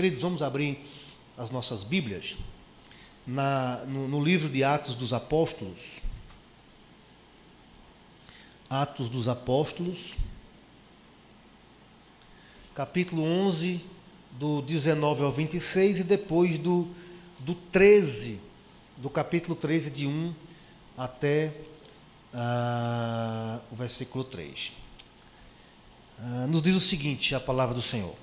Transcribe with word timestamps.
Queridos, 0.00 0.22
vamos 0.22 0.40
abrir 0.40 0.78
as 1.36 1.50
nossas 1.50 1.84
Bíblias 1.84 2.34
na, 3.26 3.84
no, 3.84 4.08
no 4.08 4.24
livro 4.24 4.48
de 4.48 4.64
Atos 4.64 4.94
dos 4.94 5.12
Apóstolos. 5.12 6.00
Atos 8.70 9.10
dos 9.10 9.28
Apóstolos, 9.28 10.14
capítulo 12.74 13.22
11, 13.22 13.84
do 14.38 14.62
19 14.62 15.22
ao 15.22 15.30
26, 15.30 15.98
e 15.98 16.04
depois 16.04 16.56
do, 16.56 16.88
do 17.38 17.54
13, 17.54 18.40
do 18.96 19.10
capítulo 19.10 19.54
13, 19.54 19.90
de 19.90 20.06
1 20.06 20.34
até 20.96 21.52
uh, 22.32 23.60
o 23.70 23.76
versículo 23.76 24.24
3. 24.24 24.60
Uh, 24.60 24.72
ah, 26.20 26.46
nos 26.46 26.62
diz 26.62 26.74
o 26.74 26.80
seguinte: 26.80 27.34
a 27.34 27.40
palavra 27.40 27.74
do 27.74 27.82
Senhor. 27.82 28.16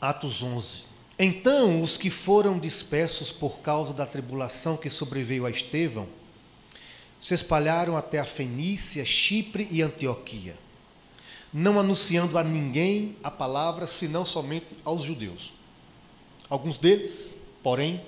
Atos 0.00 0.42
11. 0.42 0.84
Então 1.18 1.80
os 1.80 1.96
que 1.96 2.10
foram 2.10 2.58
dispersos 2.58 3.32
por 3.32 3.60
causa 3.60 3.94
da 3.94 4.04
tribulação 4.04 4.76
que 4.76 4.90
sobreveio 4.90 5.46
a 5.46 5.50
Estevão 5.50 6.06
se 7.18 7.34
espalharam 7.34 7.96
até 7.96 8.18
a 8.18 8.24
Fenícia, 8.24 9.04
Chipre 9.04 9.66
e 9.70 9.80
Antioquia, 9.80 10.54
não 11.52 11.80
anunciando 11.80 12.36
a 12.36 12.44
ninguém 12.44 13.16
a 13.22 13.30
palavra 13.30 13.86
senão 13.86 14.26
somente 14.26 14.66
aos 14.84 15.02
judeus. 15.02 15.54
Alguns 16.48 16.76
deles, 16.76 17.34
porém, 17.62 18.02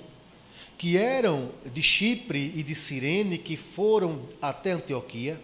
que 0.77 0.95
eram 0.95 1.51
de 1.73 1.81
Chipre 1.81 2.53
e 2.55 2.61
de 2.61 2.75
Cirene, 2.75 3.37
que 3.37 3.57
foram 3.57 4.21
até 4.41 4.71
Antioquia, 4.71 5.41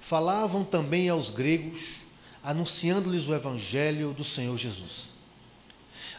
falavam 0.00 0.64
também 0.64 1.08
aos 1.10 1.30
gregos, 1.30 2.00
anunciando-lhes 2.42 3.28
o 3.28 3.34
evangelho 3.34 4.12
do 4.12 4.24
Senhor 4.24 4.56
Jesus. 4.56 5.11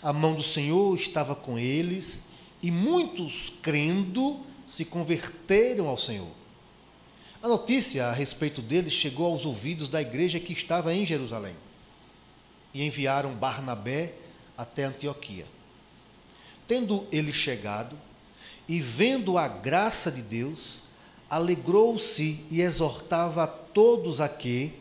A 0.03 0.11
mão 0.11 0.35
do 0.35 0.43
Senhor 0.43 0.93
estava 0.97 1.33
com 1.33 1.57
eles 1.57 2.23
e 2.61 2.69
muitos, 2.69 3.53
crendo, 3.61 4.37
se 4.65 4.83
converteram 4.83 5.87
ao 5.87 5.97
Senhor. 5.97 6.27
A 7.41 7.47
notícia 7.47 8.07
a 8.07 8.11
respeito 8.11 8.61
deles 8.61 8.91
chegou 8.91 9.27
aos 9.27 9.45
ouvidos 9.45 9.87
da 9.87 10.01
igreja 10.01 10.41
que 10.41 10.51
estava 10.51 10.93
em 10.93 11.05
Jerusalém 11.05 11.55
e 12.73 12.85
enviaram 12.85 13.33
Barnabé 13.33 14.13
até 14.57 14.83
Antioquia. 14.83 15.45
Tendo 16.67 17.07
ele 17.09 17.31
chegado 17.31 17.97
e 18.67 18.81
vendo 18.81 19.37
a 19.37 19.47
graça 19.47 20.11
de 20.11 20.21
Deus, 20.21 20.83
alegrou-se 21.29 22.41
e 22.51 22.61
exortava 22.61 23.43
a 23.43 23.47
todos 23.47 24.19
a 24.19 24.27
que, 24.27 24.73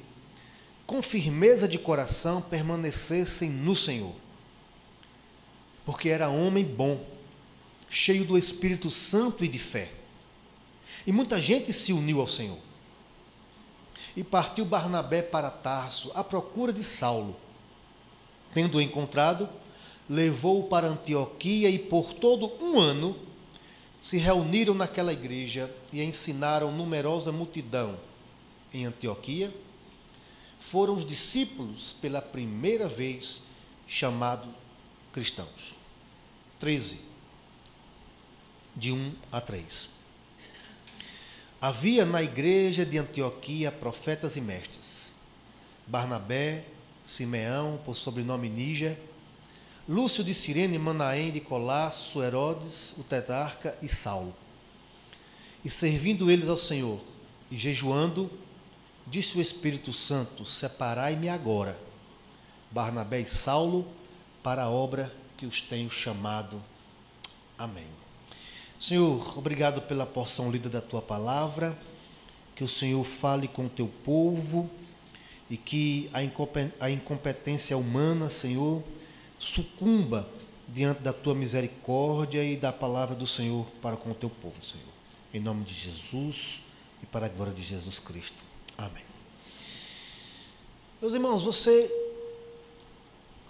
com 0.85 1.01
firmeza 1.01 1.69
de 1.69 1.79
coração, 1.79 2.43
permanecessem 2.43 3.49
no 3.49 3.77
Senhor 3.77 4.22
porque 5.85 6.09
era 6.09 6.29
homem 6.29 6.65
bom, 6.65 7.05
cheio 7.89 8.25
do 8.25 8.39
Espírito 8.39 8.91
Santo 8.91 9.45
e 9.45 9.49
de 9.49 9.59
fé. 9.59 9.91
E 11.07 11.13
muita 11.13 11.41
gente 11.41 11.73
se 11.73 11.93
uniu 11.93 12.21
ao 12.21 12.29
Senhor. 12.29 12.59
E 14.17 14.23
partiu 14.23 14.65
Barnabé 14.65 15.23
para 15.23 15.51
Tarso, 15.51 16.13
à 16.15 16.23
procura 16.23 16.73
de 16.73 16.85
Saulo. 16.85 17.37
Tendo-o 18.55 18.81
encontrado, 18.81 19.49
levou-o 20.09 20.69
para 20.69 20.87
Antioquia 20.87 21.71
e 21.71 21.79
por 21.79 22.13
todo 22.15 22.53
um 22.63 22.79
ano 22.79 23.17
se 24.03 24.19
reuniram 24.19 24.75
naquela 24.75 25.13
igreja 25.13 25.73
e 25.93 26.03
ensinaram 26.03 26.73
numerosa 26.73 27.33
multidão. 27.33 27.99
Em 28.75 28.85
Antioquia, 28.85 29.55
foram 30.59 30.95
os 30.95 31.05
discípulos 31.05 31.95
pela 32.01 32.21
primeira 32.21 32.89
vez 32.89 33.43
chamados 33.87 34.49
cristãos. 35.13 35.75
13, 36.59 37.01
de 38.75 38.93
1 38.93 39.15
a 39.31 39.41
3. 39.41 39.91
Havia 41.61 42.05
na 42.05 42.23
igreja 42.23 42.85
de 42.85 42.99
Antioquia 42.99 43.71
profetas 43.71 44.37
e 44.37 44.41
mestres: 44.41 45.13
Barnabé, 45.87 46.65
Simeão, 47.05 47.81
por 47.85 47.97
sobrenome 47.97 48.49
Níger, 48.49 48.97
Lúcio 49.89 50.23
de 50.23 50.33
Cirene, 50.33 50.79
Manaém 50.79 51.31
de 51.31 51.41
Colasso, 51.41 52.23
Herodes, 52.23 52.95
o 52.97 53.03
tetrarca 53.03 53.77
e 53.83 53.89
Saulo. 53.89 54.35
E 55.65 55.71
servindo 55.71 56.31
eles 56.31 56.49
ao 56.49 56.59
Senhor 56.59 57.01
e 57.51 57.57
jejuando, 57.57 58.31
disse 59.07 59.37
o 59.37 59.41
Espírito 59.41 59.93
Santo: 59.93 60.45
Separai-me 60.45 61.29
agora, 61.29 61.79
Barnabé 62.71 63.21
e 63.21 63.27
Saulo, 63.27 63.87
para 64.43 64.65
a 64.65 64.71
obra 64.71 65.13
que 65.37 65.47
os 65.47 65.61
tenho 65.61 65.91
chamado. 65.91 66.63
Amém. 67.59 67.87
Senhor, 68.79 69.39
obrigado 69.39 69.81
pela 69.83 70.05
porção 70.05 70.51
lida 70.51 70.69
da 70.69 70.81
tua 70.81 71.01
palavra, 71.01 71.79
que 72.57 72.65
o 72.65 72.69
Senhor 72.69 73.05
fale 73.05 73.47
com 73.47 73.67
o 73.67 73.69
teu 73.69 73.89
povo 74.05 74.69
e 75.49 75.57
que 75.57 76.11
a 76.13 76.91
incompetência 76.91 77.77
humana, 77.77 78.29
Senhor, 78.29 78.83
sucumba 79.39 80.29
diante 80.69 81.01
da 81.03 81.13
tua 81.13 81.35
misericórdia 81.35 82.43
e 82.45 82.57
da 82.57 82.73
palavra 82.73 83.15
do 83.15 83.27
Senhor 83.27 83.67
para 83.81 83.97
com 83.97 84.11
o 84.11 84.15
teu 84.15 84.31
povo, 84.31 84.61
Senhor. 84.63 84.89
Em 85.33 85.41
nome 85.41 85.65
de 85.65 85.75
Jesus 85.75 86.63
e 87.03 87.07
para 87.07 87.27
a 87.27 87.29
glória 87.29 87.53
de 87.53 87.63
Jesus 87.63 87.99
Cristo. 87.99 88.43
Amém. 88.77 89.05
Meus 91.01 91.15
irmãos, 91.15 91.43
você 91.43 91.91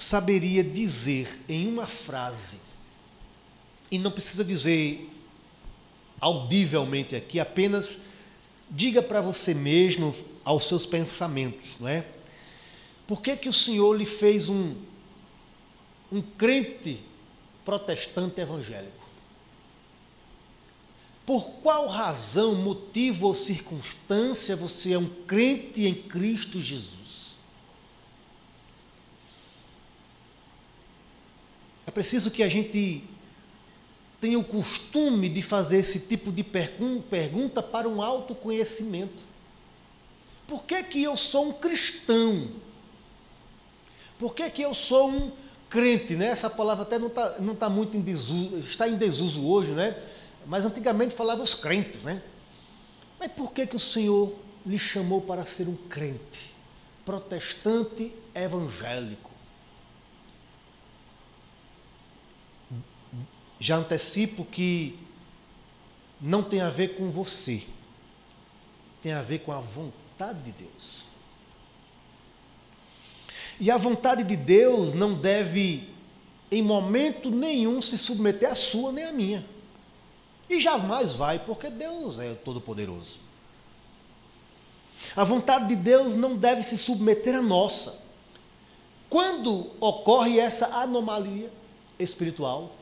saberia 0.02 0.62
dizer 0.62 1.40
em 1.48 1.66
uma 1.66 1.86
frase, 1.86 2.58
e 3.90 3.98
não 3.98 4.10
precisa 4.10 4.44
dizer 4.44 5.08
audivelmente 6.20 7.16
aqui, 7.16 7.40
apenas 7.40 8.00
diga 8.70 9.02
para 9.02 9.20
você 9.20 9.52
mesmo, 9.52 10.14
aos 10.44 10.66
seus 10.66 10.86
pensamentos, 10.86 11.76
não 11.78 11.88
é? 11.88 12.04
Por 13.06 13.20
que, 13.20 13.36
que 13.36 13.48
o 13.48 13.52
Senhor 13.52 13.96
lhe 13.96 14.06
fez 14.06 14.48
um, 14.48 14.74
um 16.10 16.22
crente 16.22 17.00
protestante 17.64 18.40
evangélico? 18.40 19.02
Por 21.26 21.50
qual 21.62 21.86
razão, 21.86 22.54
motivo 22.54 23.26
ou 23.26 23.34
circunstância 23.34 24.56
você 24.56 24.94
é 24.94 24.98
um 24.98 25.08
crente 25.08 25.86
em 25.86 25.94
Cristo 25.94 26.60
Jesus? 26.60 27.01
É 31.86 31.90
preciso 31.90 32.30
que 32.30 32.42
a 32.42 32.48
gente 32.48 33.02
tenha 34.20 34.38
o 34.38 34.44
costume 34.44 35.28
de 35.28 35.42
fazer 35.42 35.78
esse 35.78 35.98
tipo 35.98 36.30
de 36.30 36.44
pergunta 36.44 37.60
para 37.60 37.88
um 37.88 38.00
autoconhecimento. 38.00 39.22
Por 40.46 40.64
que, 40.64 40.80
que 40.84 41.02
eu 41.02 41.16
sou 41.16 41.48
um 41.48 41.52
cristão? 41.52 42.50
Por 44.20 44.32
que, 44.34 44.48
que 44.50 44.62
eu 44.62 44.72
sou 44.74 45.10
um 45.10 45.32
crente? 45.68 46.14
Né? 46.14 46.26
Essa 46.26 46.48
palavra 46.48 46.84
até 46.84 47.00
não 47.00 47.08
está 47.08 47.34
não 47.40 47.54
tá 47.56 47.68
muito 47.68 47.96
em 47.96 48.00
desuso, 48.00 48.58
está 48.58 48.86
em 48.86 48.96
desuso 48.96 49.44
hoje, 49.44 49.72
né? 49.72 50.00
mas 50.46 50.64
antigamente 50.64 51.14
falava 51.14 51.42
os 51.42 51.54
crentes. 51.54 52.04
Né? 52.04 52.22
Mas 53.18 53.32
por 53.32 53.52
que, 53.52 53.66
que 53.66 53.74
o 53.74 53.80
Senhor 53.80 54.32
lhe 54.64 54.78
chamou 54.78 55.20
para 55.20 55.44
ser 55.44 55.66
um 55.66 55.74
crente? 55.74 56.54
Protestante 57.04 58.12
evangélico. 58.32 59.31
Já 63.62 63.76
antecipo 63.76 64.44
que 64.44 64.98
não 66.20 66.42
tem 66.42 66.60
a 66.60 66.68
ver 66.68 66.96
com 66.96 67.08
você, 67.12 67.62
tem 69.00 69.12
a 69.12 69.22
ver 69.22 69.38
com 69.38 69.52
a 69.52 69.60
vontade 69.60 70.42
de 70.42 70.64
Deus. 70.64 71.06
E 73.60 73.70
a 73.70 73.76
vontade 73.76 74.24
de 74.24 74.34
Deus 74.34 74.94
não 74.94 75.14
deve, 75.14 75.88
em 76.50 76.60
momento 76.60 77.30
nenhum, 77.30 77.80
se 77.80 77.96
submeter 77.96 78.50
à 78.50 78.54
sua 78.56 78.90
nem 78.90 79.04
à 79.04 79.12
minha. 79.12 79.46
E 80.50 80.58
jamais 80.58 81.12
vai, 81.12 81.38
porque 81.38 81.70
Deus 81.70 82.18
é 82.18 82.34
todo-poderoso. 82.34 83.20
A 85.14 85.22
vontade 85.22 85.68
de 85.68 85.76
Deus 85.76 86.16
não 86.16 86.36
deve 86.36 86.64
se 86.64 86.76
submeter 86.76 87.36
à 87.36 87.42
nossa. 87.42 88.02
Quando 89.08 89.70
ocorre 89.78 90.40
essa 90.40 90.66
anomalia 90.66 91.52
espiritual, 91.96 92.81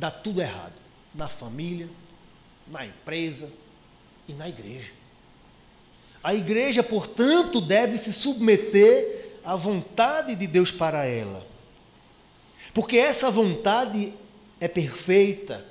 dá 0.00 0.10
tudo 0.10 0.40
errado 0.40 0.72
na 1.14 1.28
família, 1.28 1.86
na 2.66 2.86
empresa 2.86 3.52
e 4.26 4.32
na 4.32 4.48
igreja. 4.48 4.92
A 6.24 6.34
igreja, 6.34 6.82
portanto, 6.82 7.60
deve 7.60 7.98
se 7.98 8.10
submeter 8.10 9.38
à 9.44 9.54
vontade 9.56 10.34
de 10.34 10.46
Deus 10.46 10.72
para 10.72 11.04
ela. 11.04 11.46
Porque 12.72 12.96
essa 12.96 13.30
vontade 13.30 14.14
é 14.58 14.66
perfeita 14.66 15.66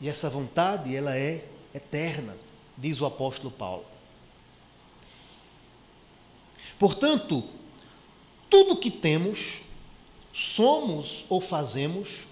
e 0.00 0.08
essa 0.08 0.28
vontade 0.28 0.94
ela 0.94 1.16
é 1.16 1.44
eterna, 1.74 2.36
diz 2.76 3.00
o 3.00 3.06
apóstolo 3.06 3.50
Paulo. 3.50 3.86
Portanto, 6.78 7.42
tudo 8.50 8.76
que 8.76 8.90
temos, 8.90 9.62
somos 10.30 11.24
ou 11.28 11.40
fazemos, 11.40 12.28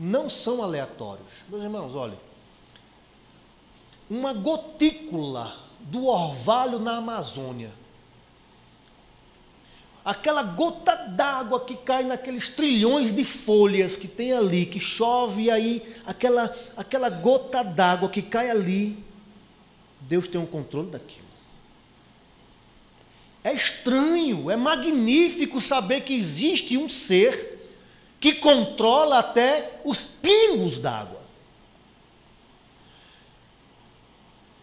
não 0.00 0.30
são 0.30 0.62
aleatórios. 0.62 1.26
Meus 1.46 1.62
irmãos, 1.62 1.94
olhem. 1.94 2.18
Uma 4.08 4.32
gotícula 4.32 5.54
do 5.78 6.06
orvalho 6.06 6.78
na 6.78 6.96
Amazônia. 6.96 7.70
Aquela 10.02 10.42
gota 10.42 10.96
d'água 10.96 11.60
que 11.60 11.76
cai 11.76 12.02
naqueles 12.04 12.48
trilhões 12.48 13.14
de 13.14 13.22
folhas 13.22 13.94
que 13.94 14.08
tem 14.08 14.32
ali, 14.32 14.64
que 14.64 14.80
chove 14.80 15.42
e 15.42 15.50
aí, 15.50 15.96
aquela, 16.06 16.56
aquela 16.74 17.10
gota 17.10 17.62
d'água 17.62 18.08
que 18.08 18.22
cai 18.22 18.48
ali, 18.48 19.04
Deus 20.00 20.26
tem 20.26 20.40
um 20.40 20.46
controle 20.46 20.90
daquilo. 20.90 21.28
É 23.44 23.52
estranho, 23.52 24.50
é 24.50 24.56
magnífico 24.56 25.60
saber 25.60 26.00
que 26.00 26.14
existe 26.14 26.78
um 26.78 26.88
ser 26.88 27.59
que 28.20 28.34
controla 28.34 29.18
até 29.20 29.80
os 29.82 29.98
pingos 29.98 30.78
d'água. 30.78 31.18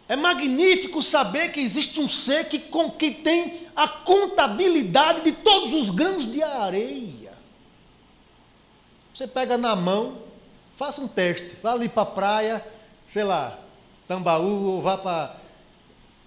É 0.08 0.16
magnífico 0.16 1.02
saber 1.02 1.52
que 1.52 1.60
existe 1.60 2.00
um 2.00 2.08
ser 2.08 2.48
que, 2.48 2.60
que 2.60 3.12
tem 3.12 3.68
a 3.76 3.88
contabilidade 3.88 5.22
de 5.22 5.32
todos 5.32 5.74
os 5.74 5.90
grãos 5.90 6.32
de 6.32 6.42
areia. 6.42 7.34
Você 9.14 9.28
pega 9.28 9.58
na 9.58 9.76
mão, 9.76 10.20
faça 10.76 11.02
um 11.02 11.08
teste, 11.08 11.58
vá 11.62 11.74
ali 11.74 11.90
para 11.90 12.04
a 12.04 12.06
praia, 12.06 12.66
sei 13.08 13.24
lá, 13.24 13.58
Tambaú, 14.08 14.68
ou 14.68 14.82
vá 14.82 14.98
para 14.98 15.36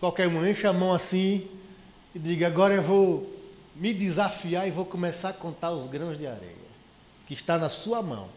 qualquer 0.00 0.26
um, 0.26 0.44
enche 0.44 0.66
a 0.66 0.72
mão 0.72 0.92
assim 0.92 1.48
e 2.14 2.18
diga: 2.18 2.48
agora 2.48 2.74
eu 2.74 2.82
vou 2.82 3.32
me 3.74 3.94
desafiar 3.94 4.68
e 4.68 4.70
vou 4.70 4.84
começar 4.84 5.30
a 5.30 5.32
contar 5.32 5.70
os 5.70 5.86
grãos 5.86 6.18
de 6.18 6.26
areia 6.26 6.59
que 7.30 7.34
está 7.34 7.56
na 7.56 7.68
sua 7.68 8.02
mão. 8.02 8.28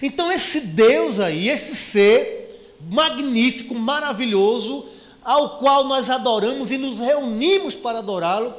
Então, 0.00 0.32
esse 0.32 0.62
Deus 0.62 1.20
aí, 1.20 1.46
esse 1.46 1.76
ser 1.76 2.78
magnífico, 2.90 3.74
maravilhoso, 3.74 4.86
ao 5.22 5.58
qual 5.58 5.84
nós 5.84 6.08
adoramos 6.08 6.72
e 6.72 6.78
nos 6.78 6.98
reunimos 6.98 7.74
para 7.74 7.98
adorá-lo, 7.98 8.54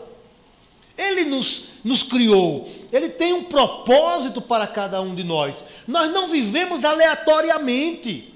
ele 0.95 1.25
nos, 1.25 1.69
nos 1.83 2.03
criou, 2.03 2.69
ele 2.91 3.09
tem 3.09 3.33
um 3.33 3.45
propósito 3.45 4.39
para 4.39 4.67
cada 4.67 5.01
um 5.01 5.15
de 5.15 5.23
nós. 5.23 5.63
Nós 5.87 6.13
não 6.13 6.27
vivemos 6.27 6.85
aleatoriamente. 6.85 8.31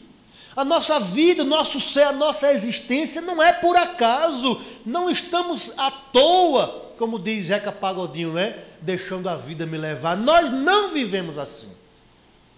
A 0.56 0.66
nossa 0.66 1.00
vida, 1.00 1.44
nosso 1.44 1.80
ser, 1.80 2.06
a 2.06 2.12
nossa 2.12 2.52
existência 2.52 3.22
não 3.22 3.40
é 3.42 3.54
por 3.54 3.78
acaso. 3.78 4.60
Não 4.84 5.12
estamos 5.12 5.72
à 5.78 5.92
toa, 5.92 6.92
como 6.98 7.20
diz 7.20 7.46
Zeca 7.46 7.72
Pagodinho, 7.72 8.34
né? 8.34 8.69
Deixando 8.82 9.30
a 9.30 9.36
vida 9.36 9.66
me 9.66 9.78
levar. 9.78 10.16
Nós 10.16 10.52
não 10.52 10.90
vivemos 10.90 11.38
assim. 11.38 11.70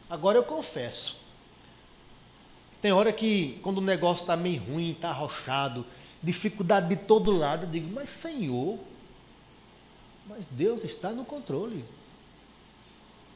Agora 0.10 0.38
eu 0.38 0.44
confesso. 0.44 1.20
Tem 2.82 2.92
hora 2.92 3.14
que, 3.14 3.60
quando 3.62 3.78
o 3.78 3.82
negócio 3.82 4.24
está 4.24 4.36
meio 4.36 4.62
ruim, 4.62 4.92
está 4.92 5.10
arrochado, 5.10 5.86
dificuldade 6.22 6.90
de 6.90 6.96
todo 6.96 7.32
lado, 7.32 7.66
eu 7.66 7.70
digo, 7.70 7.92
mas 7.94 8.10
Senhor, 8.10 8.80
mas 10.28 10.44
Deus 10.52 10.84
está 10.84 11.12
no 11.12 11.24
controle. 11.24 11.86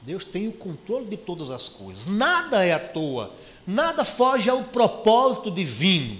Deus 0.01 0.23
tem 0.23 0.47
o 0.47 0.51
controle 0.51 1.05
de 1.05 1.17
todas 1.17 1.49
as 1.49 1.67
coisas. 1.67 2.05
Nada 2.05 2.63
é 2.63 2.73
à 2.73 2.79
toa. 2.79 3.33
Nada 3.65 4.05
foge 4.05 4.49
ao 4.49 4.63
propósito 4.63 5.49
divino. 5.49 6.19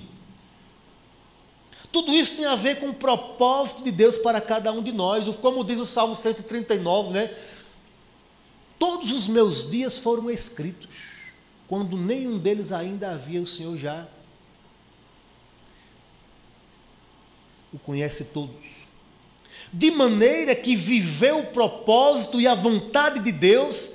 Tudo 1.95 2.11
isso 2.11 2.35
tem 2.35 2.43
a 2.43 2.55
ver 2.55 2.81
com 2.81 2.89
o 2.89 2.93
propósito 2.93 3.81
de 3.81 3.89
Deus 3.89 4.17
para 4.17 4.41
cada 4.41 4.69
um 4.69 4.83
de 4.83 4.91
nós. 4.91 5.33
Como 5.37 5.63
diz 5.63 5.79
o 5.79 5.85
Salmo 5.85 6.13
139, 6.13 7.13
né? 7.13 7.33
Todos 8.77 9.13
os 9.13 9.29
meus 9.29 9.71
dias 9.71 9.97
foram 9.97 10.29
escritos, 10.29 10.89
quando 11.69 11.95
nenhum 11.95 12.37
deles 12.37 12.73
ainda 12.73 13.11
havia, 13.11 13.41
o 13.41 13.45
Senhor 13.45 13.77
já 13.77 14.05
o 17.71 17.79
conhece 17.79 18.25
todos. 18.25 18.85
De 19.71 19.89
maneira 19.89 20.53
que 20.53 20.75
viver 20.75 21.33
o 21.33 21.45
propósito 21.45 22.41
e 22.41 22.45
a 22.45 22.53
vontade 22.53 23.21
de 23.21 23.31
Deus 23.31 23.93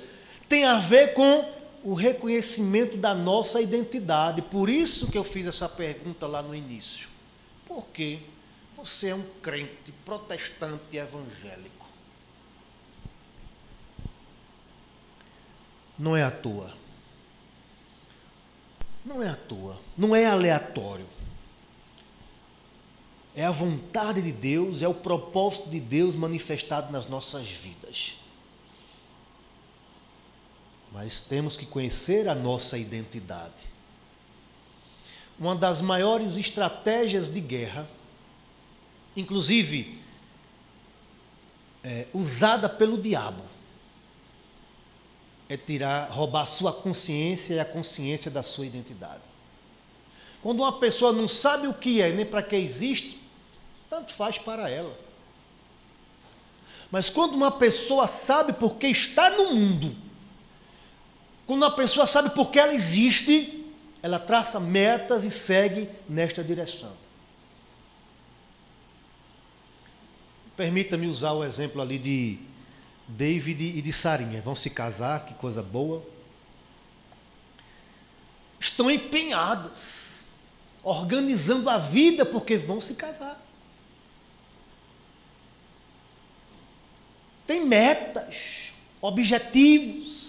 tem 0.48 0.64
a 0.64 0.76
ver 0.78 1.12
com 1.12 1.46
o 1.84 1.92
reconhecimento 1.92 2.96
da 2.96 3.14
nossa 3.14 3.60
identidade. 3.60 4.40
Por 4.40 4.70
isso 4.70 5.08
que 5.08 5.18
eu 5.18 5.24
fiz 5.24 5.46
essa 5.46 5.68
pergunta 5.68 6.26
lá 6.26 6.42
no 6.42 6.54
início. 6.54 7.09
Por 7.70 7.86
quê? 7.86 8.18
Você 8.76 9.10
é 9.10 9.14
um 9.14 9.22
crente 9.40 9.92
protestante 10.04 10.96
evangélico. 10.96 11.86
Não 15.96 16.16
é 16.16 16.24
à 16.24 16.32
toa. 16.32 16.76
Não 19.06 19.22
é 19.22 19.28
à 19.28 19.36
toa. 19.36 19.80
Não 19.96 20.16
é 20.16 20.24
aleatório. 20.24 21.06
É 23.36 23.44
a 23.44 23.52
vontade 23.52 24.20
de 24.20 24.32
Deus, 24.32 24.82
é 24.82 24.88
o 24.88 24.94
propósito 24.94 25.70
de 25.70 25.78
Deus 25.78 26.16
manifestado 26.16 26.90
nas 26.90 27.06
nossas 27.06 27.48
vidas. 27.48 28.16
Mas 30.90 31.20
temos 31.20 31.56
que 31.56 31.66
conhecer 31.66 32.26
a 32.26 32.34
nossa 32.34 32.76
identidade. 32.76 33.69
Uma 35.40 35.56
das 35.56 35.80
maiores 35.80 36.36
estratégias 36.36 37.30
de 37.30 37.40
guerra, 37.40 37.88
inclusive 39.16 39.98
é, 41.82 42.06
usada 42.12 42.68
pelo 42.68 43.00
diabo, 43.00 43.42
é 45.48 45.56
tirar, 45.56 46.10
roubar 46.10 46.42
a 46.42 46.46
sua 46.46 46.74
consciência 46.74 47.54
e 47.54 47.58
a 47.58 47.64
consciência 47.64 48.30
da 48.30 48.42
sua 48.42 48.66
identidade. 48.66 49.22
Quando 50.42 50.60
uma 50.60 50.78
pessoa 50.78 51.10
não 51.10 51.26
sabe 51.26 51.66
o 51.66 51.74
que 51.74 52.02
é 52.02 52.12
nem 52.12 52.26
para 52.26 52.42
que 52.42 52.54
existe, 52.54 53.18
tanto 53.88 54.12
faz 54.12 54.38
para 54.38 54.68
ela. 54.68 54.94
Mas 56.90 57.08
quando 57.08 57.34
uma 57.34 57.50
pessoa 57.50 58.06
sabe 58.06 58.52
por 58.52 58.76
que 58.76 58.88
está 58.88 59.30
no 59.30 59.54
mundo, 59.54 59.96
quando 61.46 61.62
uma 61.62 61.74
pessoa 61.74 62.06
sabe 62.06 62.30
por 62.30 62.50
que 62.50 62.58
ela 62.58 62.74
existe, 62.74 63.59
ela 64.02 64.18
traça 64.18 64.58
metas 64.58 65.24
e 65.24 65.30
segue 65.30 65.88
nesta 66.08 66.42
direção. 66.42 66.92
Permita-me 70.56 71.06
usar 71.06 71.32
o 71.32 71.44
exemplo 71.44 71.80
ali 71.80 71.98
de 71.98 72.38
David 73.08 73.78
e 73.78 73.82
de 73.82 73.92
Sarinha. 73.92 74.42
Vão 74.42 74.54
se 74.54 74.70
casar, 74.70 75.26
que 75.26 75.34
coisa 75.34 75.62
boa. 75.62 76.02
Estão 78.58 78.90
empenhados, 78.90 80.20
organizando 80.82 81.68
a 81.70 81.78
vida 81.78 82.24
porque 82.26 82.56
vão 82.56 82.80
se 82.80 82.94
casar. 82.94 83.40
Tem 87.46 87.66
metas, 87.66 88.72
objetivos. 89.00 90.19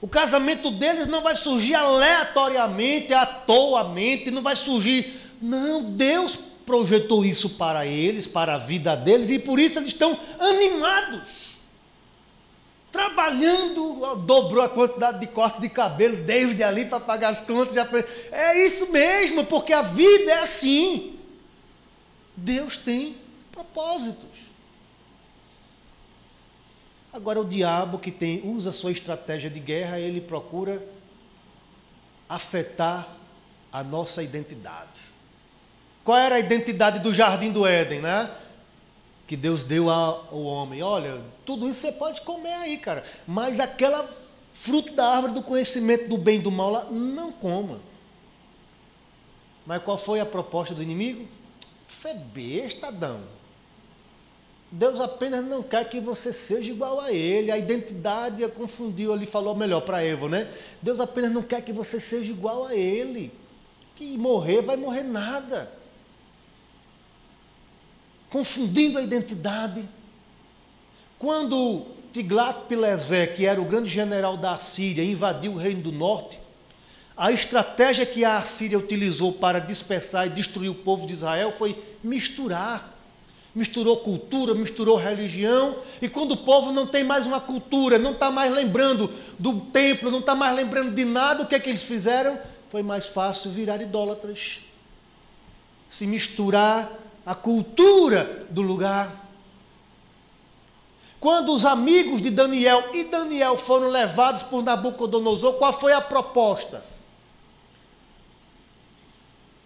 O 0.00 0.08
casamento 0.08 0.70
deles 0.70 1.06
não 1.06 1.22
vai 1.22 1.34
surgir 1.34 1.74
aleatoriamente, 1.74 3.12
à 3.12 3.26
toamente, 3.26 4.30
não 4.30 4.42
vai 4.42 4.56
surgir. 4.56 5.20
Não, 5.40 5.82
Deus 5.82 6.38
projetou 6.64 7.24
isso 7.24 7.50
para 7.50 7.84
eles, 7.84 8.26
para 8.26 8.54
a 8.54 8.58
vida 8.58 8.96
deles, 8.96 9.28
e 9.28 9.38
por 9.38 9.58
isso 9.58 9.78
eles 9.78 9.88
estão 9.88 10.18
animados. 10.38 11.50
Trabalhando, 12.90 14.16
dobrou 14.16 14.64
a 14.64 14.68
quantidade 14.68 15.20
de 15.20 15.26
corte 15.26 15.60
de 15.60 15.68
cabelo 15.68 16.16
desde 16.16 16.62
ali 16.62 16.86
para 16.86 16.98
pagar 16.98 17.30
as 17.30 17.40
contas. 17.40 17.74
Já... 17.74 17.86
É 18.32 18.66
isso 18.66 18.90
mesmo, 18.90 19.44
porque 19.44 19.72
a 19.72 19.82
vida 19.82 20.32
é 20.32 20.38
assim. 20.38 21.16
Deus 22.34 22.78
tem 22.78 23.16
propósitos. 23.52 24.49
Agora 27.12 27.40
o 27.40 27.44
diabo 27.44 27.98
que 27.98 28.10
tem 28.10 28.40
usa 28.44 28.70
sua 28.70 28.92
estratégia 28.92 29.50
de 29.50 29.58
guerra, 29.58 29.98
ele 29.98 30.20
procura 30.20 30.86
afetar 32.28 33.16
a 33.72 33.82
nossa 33.82 34.22
identidade. 34.22 35.00
Qual 36.04 36.16
era 36.16 36.36
a 36.36 36.40
identidade 36.40 37.00
do 37.00 37.12
jardim 37.12 37.50
do 37.50 37.66
Éden, 37.66 38.00
né? 38.00 38.30
Que 39.26 39.36
Deus 39.36 39.64
deu 39.64 39.90
ao 39.90 40.42
homem. 40.42 40.82
Olha, 40.82 41.20
tudo 41.44 41.68
isso 41.68 41.80
você 41.80 41.92
pode 41.92 42.20
comer 42.22 42.54
aí, 42.54 42.78
cara, 42.78 43.04
mas 43.26 43.58
aquela 43.58 44.08
fruto 44.52 44.92
da 44.92 45.08
árvore 45.08 45.32
do 45.32 45.42
conhecimento 45.42 46.08
do 46.08 46.18
bem 46.18 46.38
e 46.38 46.42
do 46.42 46.50
mal 46.50 46.70
lá, 46.70 46.84
não 46.84 47.32
coma. 47.32 47.80
Mas 49.66 49.82
qual 49.82 49.98
foi 49.98 50.20
a 50.20 50.26
proposta 50.26 50.74
do 50.74 50.82
inimigo? 50.82 51.26
Você 51.88 52.08
é 52.08 52.14
besta, 52.14 52.88
Adão. 52.88 53.22
Deus 54.72 55.00
apenas 55.00 55.44
não 55.44 55.62
quer 55.62 55.88
que 55.88 56.00
você 56.00 56.32
seja 56.32 56.70
igual 56.70 57.00
a 57.00 57.12
Ele. 57.12 57.50
A 57.50 57.58
identidade 57.58 58.46
confundiu 58.48 59.12
ali, 59.12 59.26
falou 59.26 59.54
melhor 59.54 59.80
para 59.80 60.02
Eva, 60.02 60.28
né? 60.28 60.48
Deus 60.80 61.00
apenas 61.00 61.32
não 61.32 61.42
quer 61.42 61.62
que 61.62 61.72
você 61.72 61.98
seja 61.98 62.30
igual 62.30 62.64
a 62.66 62.74
Ele. 62.74 63.32
Que 63.96 64.16
morrer 64.16 64.62
vai 64.62 64.76
morrer 64.76 65.02
nada. 65.02 65.72
confundindo 68.30 68.96
a 68.96 69.02
identidade. 69.02 69.86
Quando 71.18 71.84
Tiglat-Pileser, 72.12 73.34
que 73.34 73.44
era 73.44 73.60
o 73.60 73.64
grande 73.64 73.90
general 73.90 74.36
da 74.36 74.52
Assíria, 74.52 75.02
invadiu 75.02 75.52
o 75.52 75.56
reino 75.56 75.82
do 75.82 75.92
norte, 75.92 76.38
a 77.16 77.30
estratégia 77.32 78.06
que 78.06 78.24
a 78.24 78.38
Assíria 78.38 78.78
utilizou 78.78 79.32
para 79.32 79.58
dispersar 79.58 80.26
e 80.26 80.30
destruir 80.30 80.70
o 80.70 80.74
povo 80.74 81.06
de 81.06 81.12
Israel 81.12 81.52
foi 81.52 81.76
misturar. 82.02 82.98
Misturou 83.54 83.96
cultura, 83.96 84.54
misturou 84.54 84.96
religião, 84.96 85.76
e 86.00 86.08
quando 86.08 86.32
o 86.32 86.36
povo 86.36 86.72
não 86.72 86.86
tem 86.86 87.02
mais 87.02 87.26
uma 87.26 87.40
cultura, 87.40 87.98
não 87.98 88.12
está 88.12 88.30
mais 88.30 88.52
lembrando 88.52 89.12
do 89.38 89.60
templo, 89.60 90.10
não 90.10 90.20
está 90.20 90.34
mais 90.34 90.54
lembrando 90.54 90.94
de 90.94 91.04
nada, 91.04 91.42
o 91.42 91.46
que 91.46 91.54
é 91.54 91.60
que 91.60 91.68
eles 91.68 91.82
fizeram? 91.82 92.38
Foi 92.68 92.82
mais 92.82 93.08
fácil 93.08 93.50
virar 93.50 93.82
idólatras. 93.82 94.60
Se 95.88 96.06
misturar 96.06 96.92
a 97.26 97.34
cultura 97.34 98.46
do 98.50 98.62
lugar. 98.62 99.28
Quando 101.18 101.52
os 101.52 101.66
amigos 101.66 102.22
de 102.22 102.30
Daniel 102.30 102.90
e 102.94 103.04
Daniel 103.04 103.58
foram 103.58 103.88
levados 103.88 104.42
por 104.42 104.62
Nabucodonosor, 104.62 105.54
qual 105.54 105.72
foi 105.72 105.92
a 105.92 106.00
proposta? 106.00 106.84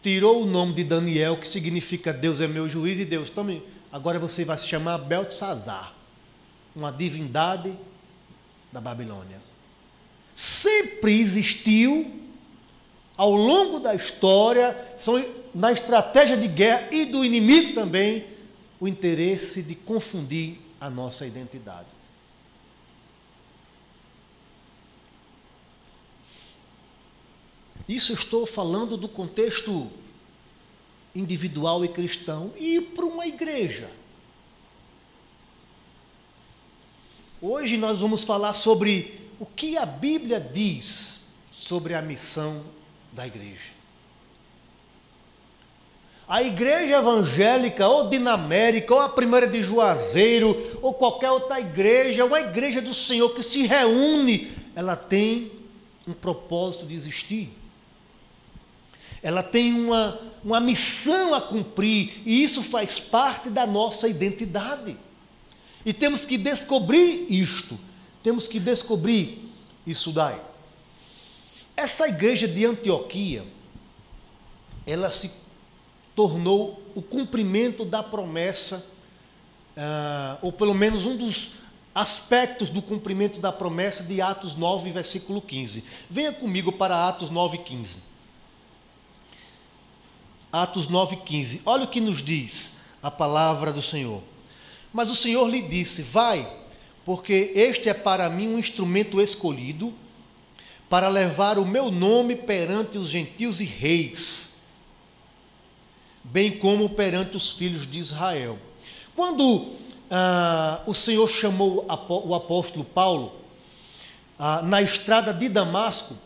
Tirou 0.03 0.43
o 0.43 0.47
nome 0.47 0.75
de 0.75 0.85
Daniel, 0.85 1.37
que 1.37 1.49
significa 1.49 2.13
Deus 2.13 2.41
é 2.41 2.49
meu 2.49 2.69
juiz, 2.69 2.99
e 2.99 3.05
Deus, 3.05 3.31
tome, 3.31 3.63
agora 3.95 4.19
você 4.19 4.45
vai 4.45 4.59
se 4.59 4.67
chamar 4.67 4.99
Beltesazar, 4.99 5.95
uma 6.75 6.91
divindade 6.91 7.73
da 8.73 8.81
Babilônia. 8.81 9.41
Sempre 10.35 11.21
existiu, 11.21 12.13
ao 13.17 13.31
longo 13.31 13.79
da 13.79 13.95
história, 13.95 14.77
são 14.99 15.25
na 15.55 15.71
estratégia 15.71 16.37
de 16.37 16.49
guerra 16.49 16.89
e 16.91 17.05
do 17.05 17.25
inimigo 17.25 17.73
também, 17.73 18.27
o 18.81 18.89
interesse 18.89 19.63
de 19.63 19.77
confundir 19.77 20.59
a 20.81 20.91
nossa 20.91 21.25
identidade. 21.25 21.87
Isso 27.89 28.13
estou 28.13 28.45
falando 28.45 28.97
do 28.97 29.09
contexto 29.09 29.89
individual 31.15 31.85
e 31.85 31.89
cristão 31.89 32.53
e 32.59 32.81
para 32.81 33.05
uma 33.05 33.27
igreja. 33.27 33.91
Hoje 37.41 37.77
nós 37.77 38.01
vamos 38.01 38.25
falar 38.25 38.53
sobre 38.53 39.21
o 39.39 39.47
que 39.47 39.77
a 39.77 39.85
Bíblia 39.85 40.41
diz 40.41 41.21
sobre 41.53 41.95
a 41.95 42.03
missão 42.03 42.63
da 43.13 43.27
igreja. 43.27 43.73
A 46.27 46.43
igreja 46.43 46.97
evangélica, 46.97 47.87
ou 47.87 48.09
dinamérica, 48.09 48.95
ou 48.95 49.01
a 49.01 49.11
primeira 49.11 49.47
de 49.47 49.63
Juazeiro, 49.63 50.79
ou 50.81 50.95
qualquer 50.95 51.31
outra 51.31 51.61
igreja, 51.61 52.25
uma 52.25 52.41
igreja 52.41 52.81
do 52.81 52.95
Senhor 52.95 53.29
que 53.35 53.43
se 53.43 53.67
reúne, 53.67 54.51
ela 54.75 54.97
tem 54.97 55.53
um 56.09 56.15
propósito 56.15 56.87
de 56.87 56.95
existir. 56.95 57.51
Ela 59.25 59.43
tem 59.43 59.73
uma, 59.73 60.21
uma 60.45 60.61
missão 60.61 61.35
a 61.35 61.41
cumprir, 61.41 62.21
e 62.27 62.43
isso 62.43 62.63
faz 62.63 63.01
parte 63.01 63.49
da 63.49 63.67
nossa 63.67 64.07
identidade. 64.07 64.99
E 65.83 65.95
temos 65.95 66.27
que 66.27 66.37
descobrir 66.37 67.27
isto, 67.31 67.81
temos 68.23 68.47
que 68.47 68.61
descobrir 68.61 69.51
isso 69.87 70.13
daí. 70.13 70.39
Essa 71.75 72.07
igreja 72.07 72.47
de 72.47 72.67
Antioquia, 72.67 73.47
ela 74.87 75.11
se 75.11 75.31
tornou 76.15 76.83
o 76.95 77.01
cumprimento 77.01 77.83
da 77.83 78.03
promessa, 78.03 78.85
uh, 79.75 80.39
ou 80.43 80.53
pelo 80.53 80.75
menos 80.75 81.07
um 81.07 81.17
dos 81.17 81.53
aspectos 81.95 82.69
do 82.69 82.83
cumprimento 82.83 83.41
da 83.41 83.51
promessa 83.51 84.03
de 84.03 84.21
Atos 84.21 84.55
9, 84.55 84.91
versículo 84.91 85.41
15. 85.41 85.83
Venha 86.11 86.33
comigo 86.35 86.71
para 86.71 87.09
Atos 87.09 87.31
9, 87.31 87.57
15. 87.59 88.14
Atos 90.63 90.89
9, 90.89 91.17
15. 91.17 91.63
Olha 91.67 91.85
o 91.85 91.89
que 91.89 92.01
nos 92.01 92.23
diz 92.23 92.73
a 93.03 93.11
palavra 93.11 93.73
do 93.73 93.83
Senhor. 93.83 94.23
Mas 94.93 95.11
o 95.11 95.17
Senhor 95.17 95.49
lhe 95.49 95.63
disse: 95.63 96.03
Vai, 96.03 96.49
porque 97.05 97.53
este 97.55 97.89
é 97.89 97.95
para 97.95 98.29
mim 98.31 98.49
um 98.49 98.59
instrumento 98.59 99.21
escolhido 99.21 99.93
para 100.89 101.09
levar 101.09 101.59
o 101.59 101.67
meu 101.67 101.91
nome 101.91 102.37
perante 102.37 102.99
os 102.99 103.09
gentios 103.09 103.61
e 103.61 103.65
reis 103.65 104.55
bem 106.25 106.51
como 106.51 106.89
perante 106.89 107.37
os 107.37 107.53
filhos 107.53 107.87
de 107.87 107.99
Israel. 107.99 108.59
Quando 109.15 109.75
ah, 110.11 110.81
o 110.87 110.95
Senhor 110.95 111.29
chamou 111.29 111.87
o 112.09 112.35
apóstolo 112.35 112.85
Paulo 112.85 113.33
ah, 114.39 114.63
na 114.63 114.81
estrada 114.81 115.33
de 115.33 115.49
Damasco, 115.49 116.17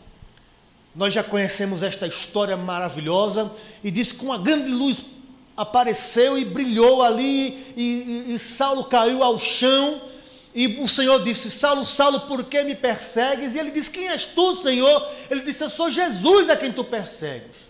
nós 0.95 1.13
já 1.13 1.23
conhecemos 1.23 1.83
esta 1.83 2.07
história 2.07 2.57
maravilhosa, 2.57 3.51
e 3.83 3.91
diz 3.91 4.11
que 4.11 4.23
uma 4.23 4.37
grande 4.37 4.69
luz 4.69 4.97
apareceu 5.55 6.37
e 6.37 6.45
brilhou 6.45 7.03
ali, 7.03 7.73
e, 7.75 8.25
e, 8.27 8.33
e 8.33 8.39
Saulo 8.39 8.83
caiu 8.83 9.23
ao 9.23 9.39
chão, 9.39 10.01
e 10.53 10.79
o 10.81 10.87
Senhor 10.87 11.23
disse: 11.23 11.49
Saulo, 11.49 11.85
Saulo, 11.85 12.21
por 12.21 12.43
que 12.43 12.63
me 12.63 12.75
persegues? 12.75 13.53
E 13.53 13.59
ele 13.59 13.71
disse: 13.71 13.91
Quem 13.91 14.09
és 14.09 14.25
tu, 14.25 14.55
Senhor? 14.61 15.07
Ele 15.29 15.41
disse: 15.41 15.63
Eu 15.63 15.69
sou 15.69 15.89
Jesus 15.89 16.49
a 16.49 16.57
quem 16.57 16.71
tu 16.71 16.83
persegues. 16.83 17.69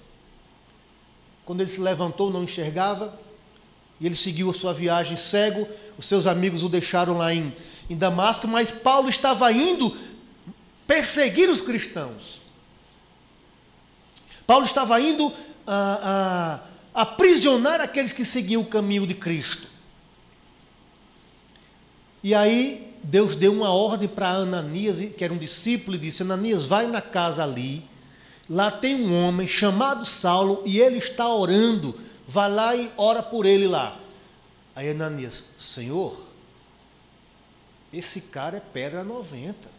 Quando 1.43 1.61
ele 1.61 1.69
se 1.69 1.81
levantou, 1.81 2.31
não 2.31 2.43
enxergava, 2.43 3.19
e 3.99 4.05
ele 4.05 4.15
seguiu 4.15 4.49
a 4.49 4.53
sua 4.53 4.73
viagem 4.73 5.17
cego. 5.17 5.67
Os 5.97 6.05
seus 6.05 6.25
amigos 6.25 6.63
o 6.63 6.69
deixaram 6.69 7.17
lá 7.17 7.33
em, 7.33 7.53
em 7.89 7.97
Damasco, 7.97 8.47
mas 8.47 8.71
Paulo 8.71 9.09
estava 9.09 9.51
indo 9.51 9.95
perseguir 10.87 11.49
os 11.49 11.59
cristãos. 11.59 12.48
Paulo 14.49 14.65
estava 14.65 14.99
indo 14.99 15.31
a, 15.67 16.59
a, 16.95 17.01
aprisionar 17.03 17.79
aqueles 17.79 18.11
que 18.11 18.25
seguiam 18.25 18.63
o 18.63 18.65
caminho 18.65 19.05
de 19.05 19.13
Cristo. 19.13 19.67
E 22.23 22.33
aí 22.33 22.91
Deus 23.03 23.35
deu 23.35 23.53
uma 23.53 23.69
ordem 23.69 24.09
para 24.09 24.29
Ananias, 24.29 24.97
que 25.15 25.23
era 25.23 25.31
um 25.31 25.37
discípulo, 25.37 25.97
e 25.97 25.99
disse: 25.99 26.23
Ananias, 26.23 26.65
vai 26.65 26.87
na 26.87 26.99
casa 26.99 27.43
ali 27.43 27.87
Lá 28.49 28.71
tem 28.71 28.95
um 28.95 29.13
homem 29.13 29.45
chamado 29.45 30.03
Saulo 30.05 30.63
e 30.65 30.79
ele 30.79 30.97
está 30.97 31.31
orando. 31.31 31.99
Vai 32.27 32.51
lá 32.51 32.75
e 32.75 32.91
ora 32.97 33.21
por 33.21 33.45
ele 33.45 33.67
lá. 33.67 33.99
Aí 34.75 34.89
Ananias, 34.89 35.43
Senhor, 35.57 36.19
esse 37.93 38.21
cara 38.21 38.57
é 38.57 38.59
pedra 38.59 39.03
90. 39.03 39.78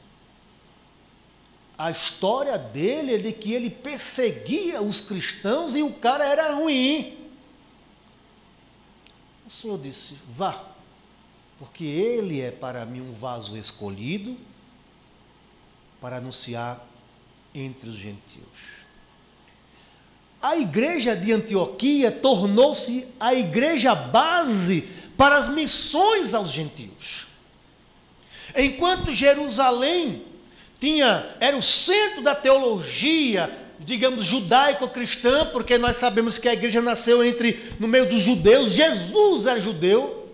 A 1.80 1.90
história 1.90 2.58
dele 2.58 3.14
é 3.14 3.16
de 3.16 3.32
que 3.32 3.54
ele 3.54 3.70
perseguia 3.70 4.82
os 4.82 5.00
cristãos 5.00 5.75
e 5.75 5.82
o 5.82 5.90
cara 5.94 6.26
era 6.26 6.52
ruim. 6.52 7.16
O 9.46 9.49
Senhor 9.49 9.78
disse: 9.78 10.14
Vá, 10.26 10.62
porque 11.58 11.82
ele 11.82 12.38
é 12.38 12.50
para 12.50 12.84
mim 12.84 13.00
um 13.00 13.14
vaso 13.14 13.56
escolhido 13.56 14.37
para 16.02 16.18
anunciar 16.18 16.87
entre 17.54 17.88
os 17.88 17.96
gentios. 17.96 18.44
A 20.42 20.58
igreja 20.58 21.16
de 21.16 21.32
Antioquia 21.32 22.12
tornou-se 22.12 23.08
a 23.18 23.32
igreja 23.32 23.94
base 23.94 24.82
para 25.16 25.34
as 25.34 25.49
missões 25.49 26.34
aos 26.34 26.50
gentios. 26.50 27.26
Enquanto 28.54 29.14
Jerusalém 29.14 30.28
tinha 30.80 31.37
era 31.38 31.56
o 31.56 31.62
centro 31.62 32.22
da 32.22 32.34
teologia, 32.34 33.50
digamos 33.78 34.25
judaico-cristã, 34.25 35.46
porque 35.52 35.76
nós 35.76 35.96
sabemos 35.96 36.38
que 36.38 36.49
a 36.49 36.54
igreja 36.54 36.80
nasceu 36.80 37.22
entre 37.22 37.60
no 37.78 37.87
meio 37.87 38.08
dos 38.08 38.20
judeus, 38.20 38.72
Jesus 38.72 39.46
era 39.46 39.60
judeu. 39.60 40.28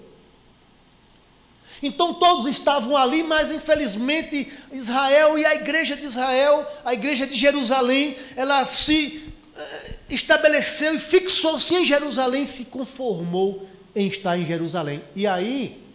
Então 1.82 2.14
todos 2.14 2.46
estavam 2.46 2.96
ali, 2.96 3.22
mas 3.22 3.50
infelizmente 3.50 4.50
Israel 4.72 5.38
e 5.38 5.44
a 5.44 5.54
igreja 5.54 5.96
de 5.96 6.06
Israel, 6.06 6.66
a 6.84 6.94
igreja 6.94 7.26
de 7.26 7.34
Jerusalém, 7.34 8.16
ela 8.34 8.64
se 8.64 9.24
uh, 9.54 9.94
estabeleceu 10.08 10.94
e 10.94 10.98
fixou-se 10.98 11.74
em 11.74 11.84
Jerusalém, 11.84 12.46
se 12.46 12.66
conformou 12.66 13.68
em 13.94 14.06
estar 14.06 14.38
em 14.38 14.46
Jerusalém. 14.46 15.02
E 15.14 15.26
aí, 15.26 15.85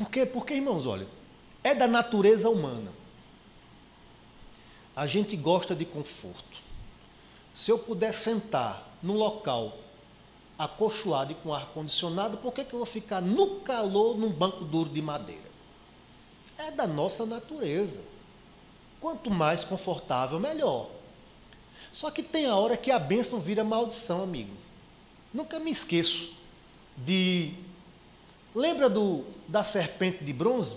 porque, 0.00 0.24
porque 0.24 0.54
irmãos, 0.54 0.86
olha, 0.86 1.06
é 1.62 1.74
da 1.74 1.86
natureza 1.86 2.48
humana. 2.48 2.90
A 4.96 5.06
gente 5.06 5.36
gosta 5.36 5.76
de 5.76 5.84
conforto. 5.84 6.58
Se 7.52 7.70
eu 7.70 7.78
puder 7.78 8.14
sentar 8.14 8.96
num 9.02 9.12
local 9.12 9.76
acolchoado 10.58 11.32
e 11.32 11.34
com 11.34 11.52
ar-condicionado, 11.52 12.38
por 12.38 12.54
que, 12.54 12.64
que 12.64 12.72
eu 12.72 12.78
vou 12.78 12.86
ficar 12.86 13.20
no 13.20 13.60
calor 13.60 14.16
num 14.16 14.30
banco 14.30 14.64
duro 14.64 14.88
de 14.88 15.02
madeira? 15.02 15.50
É 16.56 16.70
da 16.70 16.86
nossa 16.86 17.26
natureza. 17.26 18.00
Quanto 19.02 19.30
mais 19.30 19.64
confortável, 19.64 20.40
melhor. 20.40 20.88
Só 21.92 22.10
que 22.10 22.22
tem 22.22 22.46
a 22.46 22.56
hora 22.56 22.74
que 22.74 22.90
a 22.90 22.98
bênção 22.98 23.38
vira 23.38 23.62
maldição, 23.62 24.22
amigo. 24.22 24.56
Nunca 25.32 25.60
me 25.60 25.70
esqueço 25.70 26.32
de. 26.96 27.52
Lembra 28.54 28.88
do, 28.88 29.24
da 29.46 29.62
serpente 29.62 30.24
de 30.24 30.32
bronze? 30.32 30.76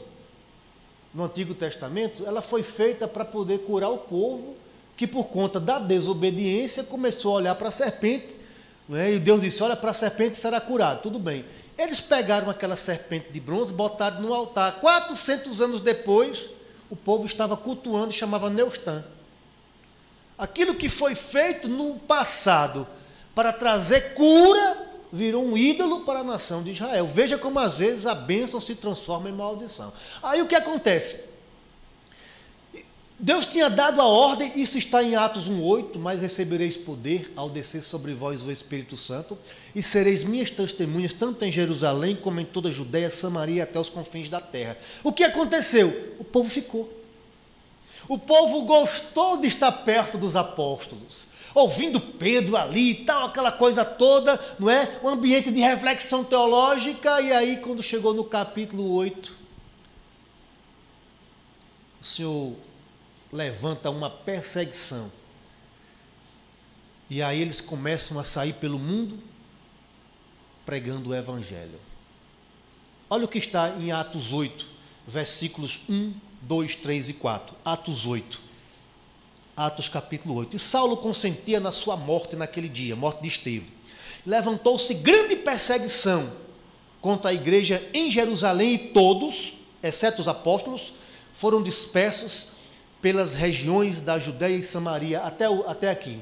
No 1.13 1.25
Antigo 1.25 1.53
Testamento, 1.53 2.25
ela 2.25 2.42
foi 2.42 2.63
feita 2.63 3.08
para 3.08 3.24
poder 3.24 3.60
curar 3.60 3.89
o 3.89 4.00
povo 4.00 4.56
que, 4.98 5.06
por 5.06 5.25
conta 5.25 5.60
da 5.60 5.80
desobediência, 5.80 6.84
começou 6.84 7.34
a 7.34 7.38
olhar 7.38 7.56
para 7.56 7.70
a 7.70 7.72
serpente. 7.72 8.36
Né? 8.88 9.13
E 9.13 9.20
Deus 9.20 9.42
disse: 9.42 9.62
Olha, 9.62 9.75
para 9.75 9.92
a 9.92 9.94
serpente 9.94 10.38
será 10.38 10.60
curado. 10.60 11.01
Tudo 11.01 11.20
bem. 11.20 11.46
Eles 11.77 12.00
pegaram 12.00 12.50
aquela 12.50 12.75
serpente 12.75 13.32
de 13.32 13.39
bronze, 13.39 13.74
botaram 13.74 14.22
no 14.22 14.34
altar. 14.34 14.80
400 14.80 15.62
anos 15.62 15.82
depois, 15.82 16.50
o 16.89 16.96
povo 16.96 17.25
estava 17.25 17.58
cultuando 17.58 18.12
e 18.12 18.13
chamava 18.13 18.50
Neustã. 18.50 19.03
Aquilo 20.38 20.75
que 20.75 20.89
foi 20.89 21.15
feito 21.15 21.68
no 21.68 21.96
passado 21.96 22.88
para 23.34 23.51
trazer 23.51 24.13
cura, 24.13 24.92
virou 25.13 25.46
um 25.46 25.55
ídolo 25.55 26.01
para 26.01 26.22
a 26.22 26.24
nação 26.24 26.63
de 26.63 26.72
Israel. 26.72 27.05
Veja 27.05 27.38
como 27.38 27.60
às 27.60 27.77
vezes 27.77 28.08
a 28.08 28.15
bênção 28.15 28.60
se 28.60 28.74
transforma 28.74 29.29
em 29.29 29.32
maldição. 29.32 29.93
Aí 30.24 30.41
o 30.41 30.48
que 30.48 30.55
acontece? 30.55 31.25
Deus 33.20 33.46
tinha 33.46 33.70
dado 33.70 34.01
a 34.01 34.05
ordem, 34.05 34.51
isso 34.55 34.75
está 34.75 35.03
em 35.03 35.15
Atos 35.15 35.48
1,8, 35.48 36.00
mas 36.00 36.22
recebereis 36.22 36.75
poder 36.75 37.32
ao 37.36 37.48
descer 37.48 37.84
sobre 37.84 38.13
vós 38.15 38.41
o 38.41 38.51
Espírito 38.51 38.98
Santo, 38.98 39.38
e 39.75 39.84
sereis 39.84 40.24
minhas 40.24 40.50
testemunhas, 40.50 41.13
tanto 41.13 41.46
em 41.46 41.51
Jerusalém 41.51 42.15
como 42.15 42.39
em 42.39 42.46
toda 42.46 42.70
a 42.70 42.72
Judéia, 42.72 43.12
Samaria 43.12 43.63
até 43.63 43.79
os 43.79 43.88
confins 43.88 44.29
da 44.29 44.41
terra. 44.41 44.77
O 45.03 45.13
que 45.13 45.24
aconteceu? 45.24 46.15
O 46.20 46.24
povo 46.24 46.50
ficou. 46.50 46.91
O 48.10 48.17
povo 48.17 48.63
gostou 48.63 49.38
de 49.38 49.48
estar 49.48 49.72
perto 49.72 50.17
dos 50.17 50.36
apóstolos, 50.36 51.27
ouvindo 51.53 52.00
Pedro 52.00 52.57
ali 52.57 52.91
e 52.91 53.05
tal, 53.05 53.27
aquela 53.27 53.51
coisa 53.51 53.86
toda, 53.86 54.39
não 54.60 54.69
é? 54.69 55.00
Um 55.03 55.10
ambiente 55.10 55.51
de 55.51 55.60
reflexão 55.60 56.24
teológica, 56.24 57.22
e 57.22 57.31
aí, 57.31 57.57
quando 57.57 57.83
chegou 57.83 58.13
no 58.13 58.24
capítulo 58.24 58.91
8, 58.93 59.33
o 62.01 62.05
Senhor 62.05 62.55
levanta 63.31 63.89
uma 63.89 64.10
perseguição. 64.10 65.12
E 67.10 67.22
aí 67.22 67.41
eles 67.41 67.62
começam 67.62 68.19
a 68.19 68.24
sair 68.24 68.53
pelo 68.53 68.79
mundo 68.79 69.19
pregando 70.65 71.10
o 71.10 71.15
Evangelho. 71.15 71.79
Olha 73.10 73.25
o 73.25 73.27
que 73.27 73.38
está 73.38 73.69
em 73.77 73.91
Atos 73.91 74.33
8, 74.33 74.65
versículos 75.07 75.81
1 75.89 76.13
2, 76.41 76.75
3 76.75 77.10
e 77.10 77.13
4. 77.13 77.55
Atos 77.63 78.05
8. 78.05 78.41
Atos 79.55 79.88
capítulo 79.88 80.33
8. 80.36 80.55
E 80.55 80.60
Saulo 80.60 80.98
consentia 80.98 81.60
na 81.60 81.72
sua 81.72 81.95
morte 81.95 82.36
naquele 82.36 82.67
dia, 82.67 82.95
morte 82.95 83.22
de 83.22 83.27
Estevão. 83.27 83.67
Levantou-se 84.25 84.93
grande 84.95 85.36
perseguição 85.36 86.31
contra 87.00 87.29
a 87.29 87.33
igreja 87.33 87.88
em 87.93 88.10
Jerusalém 88.10 88.74
e 88.74 88.77
todos, 88.77 89.55
exceto 89.81 90.22
os 90.22 90.27
apóstolos, 90.27 90.93
foram 91.33 91.62
dispersos 91.62 92.50
pelas 93.01 93.36
regiões 93.36 94.01
da 94.01 94.17
Judéia 94.17 94.55
e 94.55 94.63
Samaria 94.63 95.22
até, 95.22 95.50
o, 95.50 95.69
até 95.69 95.89
aqui. 95.89 96.19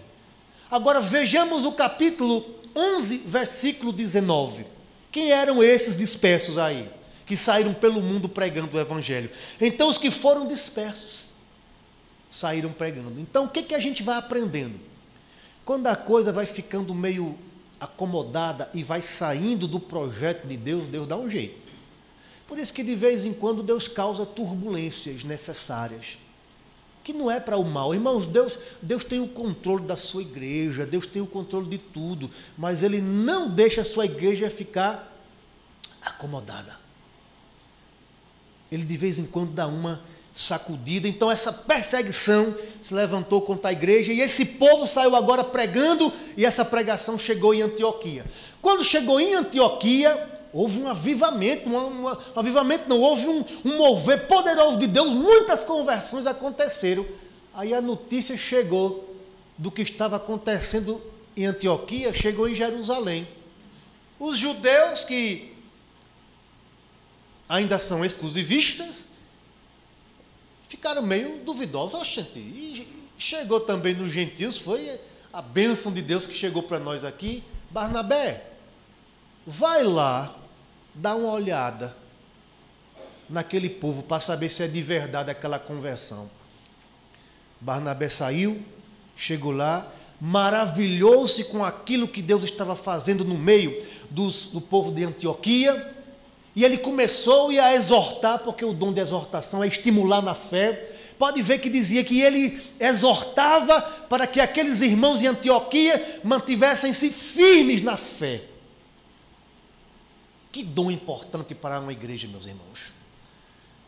Agora 0.70 1.00
vejamos 1.00 1.64
o 1.64 1.72
capítulo 1.72 2.44
11, 2.76 3.18
versículo 3.26 3.94
19. 3.94 4.66
Quem 5.12 5.32
eram 5.32 5.64
esses 5.64 5.96
dispersos 5.96 6.58
aí? 6.58 6.90
que 7.24 7.38
saíram 7.38 7.74
pelo 7.74 8.02
mundo 8.02 8.28
pregando 8.28 8.76
o 8.76 8.80
Evangelho. 8.80 9.32
Então, 9.62 9.88
os 9.88 9.98
que 9.98 10.12
foram 10.12 10.46
dispersos 10.46 11.31
saíram 12.32 12.72
pregando. 12.72 13.20
Então, 13.20 13.46
o 13.46 13.50
que, 13.50 13.62
que 13.62 13.76
a 13.76 13.80
gente 13.80 14.02
vai 14.02 14.18
aprendendo? 14.18 14.80
Quando 15.64 15.86
a 15.86 15.96
coisa 15.96 16.32
vai 16.32 16.48
ficando 16.48 16.96
meio 16.96 17.38
acomodada 17.80 18.70
e 18.74 18.84
vai 18.84 19.02
saindo 19.02 19.68
do 19.68 19.80
projeto 19.80 20.48
de 20.48 20.58
Deus, 20.58 20.88
Deus 20.88 21.06
dá 21.06 21.16
um 21.16 21.30
jeito. 21.30 21.60
Por 22.48 22.58
isso 22.58 22.74
que 22.74 22.84
de 22.84 22.96
vez 22.96 23.26
em 23.26 23.34
quando 23.34 23.62
Deus 23.62 23.88
causa 23.88 24.26
turbulências 24.26 25.24
necessárias. 25.24 26.18
Que 27.04 27.14
não 27.14 27.30
é 27.30 27.40
para 27.40 27.58
o 27.58 27.64
mal. 27.64 27.94
Irmãos, 27.94 28.26
Deus, 28.26 28.58
Deus 28.82 29.04
tem 29.04 29.20
o 29.20 29.28
controle 29.28 29.86
da 29.86 29.96
sua 29.96 30.22
igreja, 30.22 30.86
Deus 30.86 31.06
tem 31.06 31.22
o 31.22 31.28
controle 31.28 31.68
de 31.68 31.78
tudo, 31.78 32.30
mas 32.58 32.82
Ele 32.82 33.02
não 33.02 33.50
deixa 33.50 33.82
a 33.82 33.86
sua 33.86 34.06
igreja 34.06 34.50
ficar 34.50 35.08
acomodada 36.02 36.82
ele 38.72 38.86
de 38.86 38.98
vez 38.98 39.20
em 39.20 39.26
quando 39.26 39.52
dá 39.52 39.68
uma 39.68 40.02
sacudida. 40.34 41.08
Então 41.08 41.30
essa 41.30 41.52
perseguição 41.52 42.56
se 42.80 42.94
levantou 42.94 43.42
contra 43.42 43.70
a 43.70 43.74
igreja 43.74 44.14
e 44.14 44.22
esse 44.22 44.46
povo 44.46 44.88
saiu 44.88 45.16
agora 45.16 45.44
pregando 45.44 46.12
e 46.38 46.46
essa 46.46 46.64
pregação 46.64 47.20
chegou 47.20 47.54
em 47.54 47.62
Antioquia. 47.62 48.26
Quando 48.62 48.84
chegou 48.84 49.20
em 49.20 49.34
Antioquia, 49.34 50.30
houve 50.54 50.80
um 50.80 50.88
avivamento, 50.88 51.70
um, 51.70 52.06
um 52.06 52.18
avivamento 52.36 52.88
não, 52.88 53.00
houve 53.00 53.28
um, 53.28 53.44
um 53.66 53.78
mover 53.78 54.28
poderoso 54.28 54.78
de 54.78 54.88
Deus, 54.88 55.10
muitas 55.10 55.64
conversões 55.64 56.26
aconteceram. 56.26 57.06
Aí 57.54 57.74
a 57.74 57.82
notícia 57.82 58.38
chegou 58.38 59.16
do 59.58 59.70
que 59.70 59.82
estava 59.82 60.16
acontecendo 60.16 61.02
em 61.36 61.46
Antioquia, 61.46 62.14
chegou 62.14 62.48
em 62.48 62.56
Jerusalém. 62.56 63.28
Os 64.20 64.38
judeus 64.38 65.04
que 65.04 65.52
ainda 67.50 67.78
são 67.78 68.06
exclusivistas, 68.06 69.11
ficaram 70.72 71.02
meio 71.02 71.40
duvidosos. 71.44 71.94
Oxente, 72.00 72.40
e 72.40 72.88
chegou 73.18 73.60
também 73.60 73.94
nos 73.94 74.10
gentios, 74.12 74.58
foi 74.58 75.00
a 75.34 75.42
bênção 75.42 75.92
de 75.92 76.02
Deus 76.02 76.26
que 76.26 76.34
chegou 76.34 76.64
para 76.64 76.80
nós 76.80 77.04
aqui. 77.04 77.44
Barnabé, 77.70 78.52
vai 79.46 79.84
lá, 79.84 80.34
dá 80.96 81.14
uma 81.14 81.34
olhada 81.34 81.96
naquele 83.30 83.70
povo 83.70 84.02
para 84.02 84.22
saber 84.22 84.48
se 84.48 84.64
é 84.64 84.68
de 84.68 84.82
verdade 84.82 85.30
aquela 85.30 85.60
conversão. 85.60 86.30
Barnabé 87.60 88.08
saiu, 88.08 88.64
chegou 89.16 89.52
lá, 89.52 89.92
maravilhou-se 90.22 91.44
com 91.46 91.66
aquilo 91.66 92.08
que 92.08 92.22
Deus 92.22 92.44
estava 92.44 92.78
fazendo 92.78 93.26
no 93.26 93.38
meio 93.38 93.86
dos, 94.10 94.46
do 94.46 94.62
povo 94.62 94.92
de 94.92 95.04
Antioquia 95.04 96.01
e 96.56 96.66
ele 96.66 96.78
começou 96.78 97.50
a 97.50 97.74
exortar, 97.74 98.40
porque 98.40 98.66
o 98.66 98.74
dom 98.74 98.92
de 98.92 99.00
exortação 99.00 99.64
é 99.64 99.68
estimular 99.68 100.22
na 100.22 100.34
fé. 100.34 100.92
Pode 101.18 101.42
ver 101.42 101.60
que 101.60 101.70
dizia 101.70 102.04
que 102.04 102.20
ele 102.22 102.62
exortava 102.80 103.82
para 103.82 104.28
que 104.28 104.40
aqueles 104.40 104.82
irmãos 104.82 105.20
de 105.20 105.28
Antioquia 105.28 106.20
mantivessem-se 106.24 107.10
firmes 107.10 107.82
na 107.82 107.96
fé. 107.96 108.44
Que 110.52 110.64
dom 110.64 110.92
importante 110.92 111.56
para 111.56 111.80
uma 111.80 111.94
igreja, 111.94 112.28
meus 112.28 112.46
irmãos. 112.46 112.92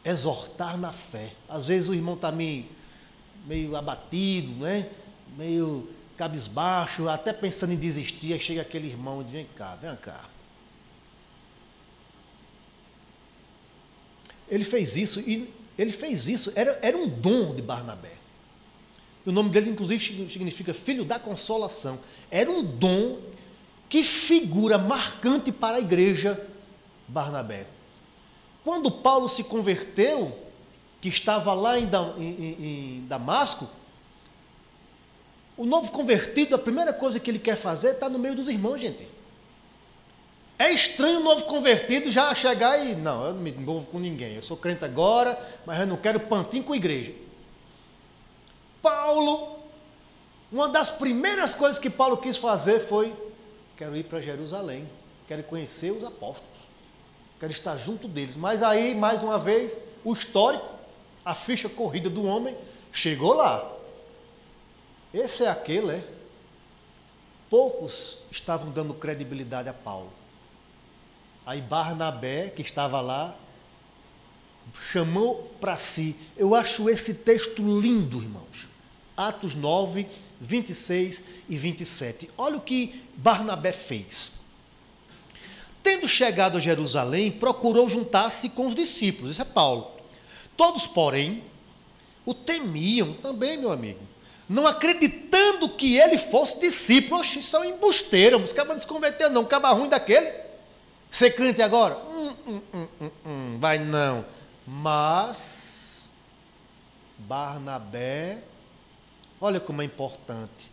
Exortar 0.05 0.77
na 0.77 0.93
fé. 0.93 1.33
Às 1.49 1.67
vezes 1.67 1.89
o 1.89 1.93
irmão 1.93 2.13
está 2.13 2.31
meio, 2.31 2.65
meio 3.45 3.75
abatido, 3.75 4.53
né? 4.63 4.87
meio 5.37 5.89
cabisbaixo, 6.15 7.09
até 7.09 7.33
pensando 7.33 7.73
em 7.73 7.77
desistir. 7.77 8.33
Aí 8.33 8.39
chega 8.39 8.61
aquele 8.61 8.87
irmão 8.87 9.21
e 9.21 9.23
diz: 9.25 9.33
Vem 9.33 9.47
cá, 9.55 9.75
vem 9.75 9.95
cá. 9.97 10.29
Ele 14.53 14.63
fez 14.63 14.95
isso 14.95 15.19
e 15.19 15.51
ele 15.75 15.91
fez 15.91 16.27
isso, 16.27 16.53
era, 16.55 16.77
era 16.83 16.95
um 16.95 17.09
dom 17.09 17.55
de 17.55 17.61
Barnabé. 17.63 18.11
O 19.25 19.31
nome 19.31 19.49
dele, 19.49 19.71
inclusive, 19.71 20.29
significa 20.29 20.75
filho 20.75 21.03
da 21.03 21.17
consolação. 21.17 21.97
Era 22.29 22.51
um 22.51 22.63
dom 22.63 23.17
que 23.89 24.03
figura 24.03 24.77
marcante 24.77 25.51
para 25.51 25.77
a 25.77 25.79
igreja 25.79 26.39
Barnabé. 27.07 27.65
Quando 28.63 28.91
Paulo 28.91 29.27
se 29.27 29.43
converteu, 29.43 30.37
que 31.01 31.09
estava 31.09 31.51
lá 31.55 31.79
em, 31.79 31.89
em, 32.19 32.99
em 32.99 33.05
Damasco, 33.07 33.67
o 35.57 35.65
novo 35.65 35.91
convertido, 35.91 36.53
a 36.53 36.59
primeira 36.59 36.93
coisa 36.93 37.19
que 37.19 37.31
ele 37.31 37.39
quer 37.39 37.55
fazer 37.55 37.87
é 37.87 37.91
estar 37.93 38.07
no 38.07 38.19
meio 38.19 38.35
dos 38.35 38.47
irmãos, 38.47 38.79
gente. 38.79 39.07
É 40.57 40.71
estranho 40.71 41.19
o 41.19 41.23
novo 41.23 41.45
convertido 41.45 42.11
já 42.11 42.33
chegar 42.35 42.85
e, 42.85 42.95
não, 42.95 43.25
eu 43.25 43.33
não 43.33 43.41
me 43.41 43.51
envolvo 43.51 43.87
com 43.87 43.99
ninguém, 43.99 44.35
eu 44.35 44.41
sou 44.43 44.55
crente 44.55 44.85
agora, 44.85 45.37
mas 45.65 45.79
eu 45.79 45.87
não 45.87 45.97
quero 45.97 46.19
pantinho 46.19 46.63
com 46.63 46.73
a 46.73 46.77
igreja. 46.77 47.13
Paulo, 48.81 49.59
uma 50.51 50.69
das 50.69 50.91
primeiras 50.91 51.55
coisas 51.55 51.79
que 51.79 51.89
Paulo 51.89 52.17
quis 52.17 52.37
fazer 52.37 52.79
foi: 52.79 53.15
quero 53.75 53.95
ir 53.95 54.03
para 54.03 54.21
Jerusalém, 54.21 54.87
quero 55.27 55.41
conhecer 55.43 55.91
os 55.91 56.03
apóstolos, 56.03 56.59
quero 57.39 57.51
estar 57.51 57.75
junto 57.77 58.07
deles. 58.07 58.35
Mas 58.35 58.61
aí, 58.61 58.93
mais 58.93 59.23
uma 59.23 59.39
vez, 59.39 59.81
o 60.03 60.13
histórico, 60.13 60.71
a 61.25 61.33
ficha 61.33 61.67
corrida 61.67 62.09
do 62.09 62.25
homem, 62.25 62.55
chegou 62.91 63.33
lá. 63.33 63.71
Esse 65.13 65.43
é 65.43 65.49
aquele, 65.49 65.91
é. 65.91 66.07
Poucos 67.49 68.17
estavam 68.31 68.71
dando 68.71 68.93
credibilidade 68.93 69.69
a 69.69 69.73
Paulo. 69.73 70.11
Aí 71.45 71.61
Barnabé, 71.61 72.49
que 72.49 72.61
estava 72.61 73.01
lá, 73.01 73.35
chamou 74.91 75.53
para 75.59 75.77
si. 75.77 76.15
Eu 76.37 76.55
acho 76.55 76.89
esse 76.89 77.13
texto 77.15 77.61
lindo, 77.61 78.21
irmãos. 78.21 78.69
Atos 79.15 79.53
9, 79.53 80.07
26 80.39 81.23
e 81.49 81.55
27. 81.55 82.29
Olha 82.37 82.57
o 82.57 82.61
que 82.61 83.03
Barnabé 83.15 83.71
fez. 83.71 84.31
Tendo 85.83 86.07
chegado 86.07 86.57
a 86.57 86.61
Jerusalém, 86.61 87.29
procurou 87.29 87.89
juntar-se 87.89 88.49
com 88.49 88.65
os 88.65 88.73
discípulos. 88.73 89.31
Isso 89.31 89.41
é 89.41 89.45
Paulo. 89.45 89.91
Todos, 90.55 90.87
porém, 90.87 91.43
o 92.25 92.33
temiam 92.33 93.13
também, 93.13 93.57
meu 93.57 93.71
amigo. 93.71 93.99
Não 94.47 94.65
acreditando 94.65 95.67
que 95.67 95.97
ele 95.97 96.17
fosse 96.17 96.59
discípulo. 96.59 97.19
Oxe, 97.19 97.39
isso 97.39 97.55
é 97.57 97.59
um 97.59 97.65
embusteiro. 97.65 98.37
Os 98.37 98.53
cabas 98.53 98.75
não 98.75 98.79
se 98.79 98.87
converteu, 98.87 99.29
não. 99.29 99.43
Caba 99.43 99.71
ruim 99.71 99.89
daquele. 99.89 100.42
Ser 101.13 101.29
crente 101.35 101.61
agora? 101.61 101.95
Hum, 101.95 102.33
hum, 102.47 102.61
hum, 102.73 102.87
hum, 102.99 103.11
hum, 103.23 103.57
vai 103.59 103.77
não. 103.77 104.25
Mas 104.65 106.09
Barnabé, 107.19 108.43
olha 109.39 109.59
como 109.59 109.83
é 109.83 109.85
importante. 109.85 110.71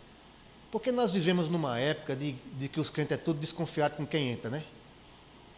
Porque 0.73 0.91
nós 0.91 1.13
vivemos 1.13 1.51
numa 1.51 1.79
época 1.79 2.17
de, 2.17 2.33
de 2.59 2.69
que 2.69 2.81
os 2.81 2.89
crentes 2.89 3.13
é 3.13 3.17
tudo 3.19 3.39
desconfiado 3.39 3.97
com 3.97 4.07
quem 4.07 4.31
entra, 4.31 4.49
né? 4.49 4.65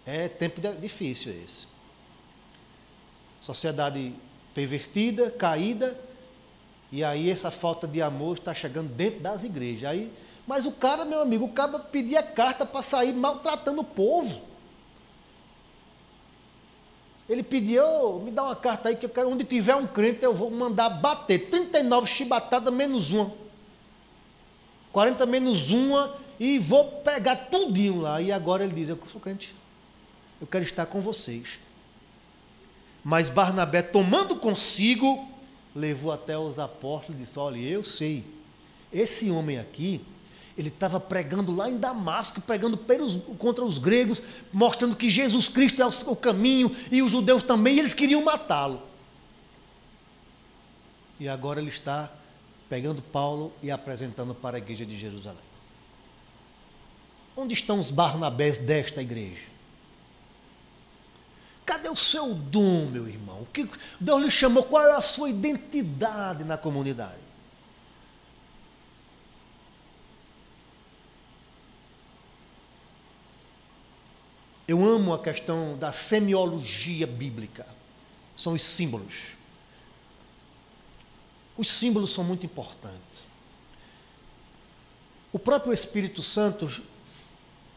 É 0.05 0.27
tempo 0.27 0.61
difícil 0.81 1.33
esse. 1.33 1.69
Sociedade 3.41 4.13
pervertida, 4.53 5.31
caída, 5.31 5.97
e 6.91 7.05
aí 7.05 7.31
essa 7.31 7.53
falta 7.53 7.87
de 7.87 8.03
amor 8.03 8.37
está 8.37 8.53
chegando 8.53 8.93
dentro 8.93 9.21
das 9.21 9.45
igrejas. 9.45 9.89
Aí, 9.89 10.13
mas 10.45 10.67
o 10.67 10.73
cara, 10.73 11.05
meu 11.05 11.21
amigo, 11.21 11.45
o 11.45 11.53
cara 11.53 11.79
pedia 11.79 12.21
carta 12.21 12.67
para 12.67 12.83
sair 12.83 13.13
maltratando 13.13 13.83
o 13.83 13.85
povo. 13.85 14.51
Ele 17.33 17.43
pedia, 17.43 17.83
oh, 17.83 18.19
me 18.19 18.31
dá 18.31 18.43
uma 18.45 18.55
carta 18.55 18.91
aí 18.91 18.97
que 18.97 19.07
eu 19.07 19.11
quero, 19.11 19.31
onde 19.31 19.43
tiver 19.43 19.75
um 19.75 19.87
crente 19.87 20.23
eu 20.23 20.35
vou 20.35 20.51
mandar 20.51 20.91
bater. 20.91 21.49
39 21.49 22.07
chibatadas 22.07 22.73
menos 22.73 23.11
uma. 23.11 23.33
40 24.93 25.25
menos 25.25 25.71
uma 25.71 26.15
e 26.39 26.59
vou 26.59 26.85
pegar 27.01 27.37
tudinho 27.37 28.03
lá. 28.03 28.21
E 28.21 28.31
agora 28.31 28.65
ele 28.65 28.75
diz, 28.75 28.91
eu 28.91 28.99
sou 29.11 29.19
crente. 29.19 29.57
Eu 30.39 30.47
quero 30.47 30.63
estar 30.63 30.85
com 30.85 31.01
vocês. 31.01 31.59
Mas 33.03 33.31
Barnabé, 33.31 33.81
tomando 33.81 34.37
consigo, 34.37 35.27
levou 35.75 36.13
até 36.13 36.37
os 36.37 36.59
apóstolos 36.59 37.19
e 37.19 37.25
disse: 37.25 37.39
Olha, 37.39 37.59
eu 37.59 37.83
sei, 37.83 38.27
esse 38.93 39.31
homem 39.31 39.59
aqui, 39.59 40.03
ele 40.57 40.69
estava 40.69 41.01
pregando 41.01 41.55
lá 41.55 41.69
em 41.69 41.79
Damasco, 41.79 42.41
pregando 42.41 42.77
pelos, 42.77 43.17
contra 43.39 43.65
os 43.65 43.79
gregos, 43.79 44.23
mostrando 44.53 44.97
que 44.97 45.09
Jesus 45.09 45.49
Cristo 45.49 45.83
é 45.83 45.87
o, 46.07 46.17
caminho, 46.17 46.75
e 46.91 47.03
os 47.03 47.11
judeus 47.11 47.43
também, 47.43 47.77
e 47.77 47.79
eles 47.79 47.95
queriam 47.95 48.23
matá-lo. 48.23 48.83
E 51.19 51.29
agora 51.29 51.61
ele 51.61 51.71
está 51.71 52.11
pegando 52.69 53.01
Paulo 53.01 53.53
e 53.63 53.71
apresentando 53.71 54.35
para 54.35 54.57
a 54.57 54.59
igreja 54.59 54.85
de 54.85 54.99
Jerusalém. 54.99 55.41
Onde 57.37 57.55
estão 57.55 57.79
os 57.79 57.91
Barnabés 57.91 58.59
desta 58.59 59.01
igreja? 59.01 59.47
Cadê 61.65 61.89
o 61.89 61.97
seu 61.97 62.35
dom, 62.35 62.87
meu 62.87 63.09
irmão? 63.09 63.43
O 63.43 63.47
que 63.47 63.69
Deus 63.99 64.23
lhe 64.23 64.31
chamou? 64.31 64.65
Qual 64.65 64.85
é 64.85 64.93
a 64.93 65.01
sua 65.01 65.31
identidade 65.31 66.45
na 66.45 66.59
comunidade? 66.59 67.32
Eu 74.67 74.85
amo 74.85 75.13
a 75.13 75.19
questão 75.19 75.77
da 75.77 75.93
semiologia 75.93 77.07
bíblica. 77.07 77.67
São 78.37 78.55
os 78.55 78.63
símbolos. 78.63 79.37
Os 81.57 81.69
símbolos 81.69 82.13
são 82.13 82.25
muito 82.25 82.47
importantes. 82.47 83.27
O 85.33 85.39
próprio 85.39 85.73
Espírito 85.73 86.23
Santo, 86.23 86.83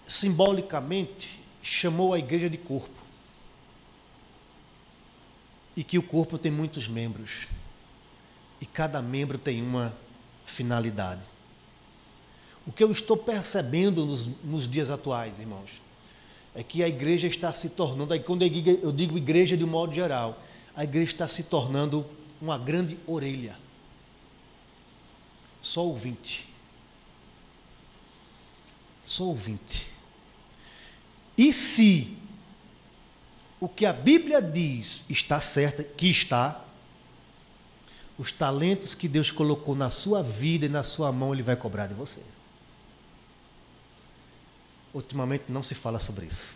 simbolicamente, 0.08 1.40
chamou 1.62 2.14
a 2.14 2.20
igreja 2.20 2.50
de 2.50 2.58
corpo 2.58 2.94
e 5.76 5.84
que 5.84 5.98
o 5.98 6.04
corpo 6.04 6.38
tem 6.38 6.52
muitos 6.52 6.88
membros 6.88 7.48
e 8.62 8.66
cada 8.66 9.02
membro 9.02 9.38
tem 9.38 9.62
uma 9.62 9.96
finalidade. 10.46 11.22
O 12.66 12.72
que 12.72 12.84
eu 12.84 12.92
estou 12.92 13.18
percebendo 13.18 14.06
nos, 14.06 14.28
nos 14.44 14.68
dias 14.68 14.90
atuais, 14.90 15.40
irmãos, 15.40 15.82
é 16.56 16.64
que 16.64 16.82
a 16.82 16.88
igreja 16.88 17.28
está 17.28 17.52
se 17.52 17.70
tornando, 17.70 18.14
aí 18.14 18.20
quando 18.20 18.44
eu 18.44 18.92
digo 18.92 19.18
igreja 19.18 19.58
de 19.58 19.64
um 19.66 19.68
modo 19.68 19.94
geral, 19.94 20.42
a 20.74 20.84
igreja 20.86 21.12
está 21.12 21.28
se 21.28 21.44
tornando 21.44 22.06
uma 22.42 22.58
grande 22.58 22.98
orelha. 23.06 23.58
Só 25.60 25.86
ouvinte. 25.86 26.48
Só 29.02 29.26
ouvinte. 29.26 29.90
E 31.38 31.52
se 31.52 32.18
o 33.60 33.68
que 33.68 33.86
a 33.86 33.92
Bíblia 33.92 34.42
diz 34.42 35.04
está 35.10 35.42
certo, 35.42 35.84
que 35.96 36.10
está, 36.10 36.64
os 38.18 38.32
talentos 38.32 38.96
que 38.96 39.10
Deus 39.10 39.30
colocou 39.30 39.76
na 39.76 39.90
sua 39.90 40.24
vida 40.24 40.68
e 40.68 40.70
na 40.70 40.84
sua 40.84 41.12
mão, 41.12 41.34
Ele 41.34 41.44
vai 41.44 41.56
cobrar 41.56 41.88
de 41.88 41.94
você. 41.94 42.22
Ultimamente 44.96 45.44
não 45.50 45.62
se 45.62 45.76
fala 45.76 46.00
sobre 46.00 46.26
isso. 46.26 46.56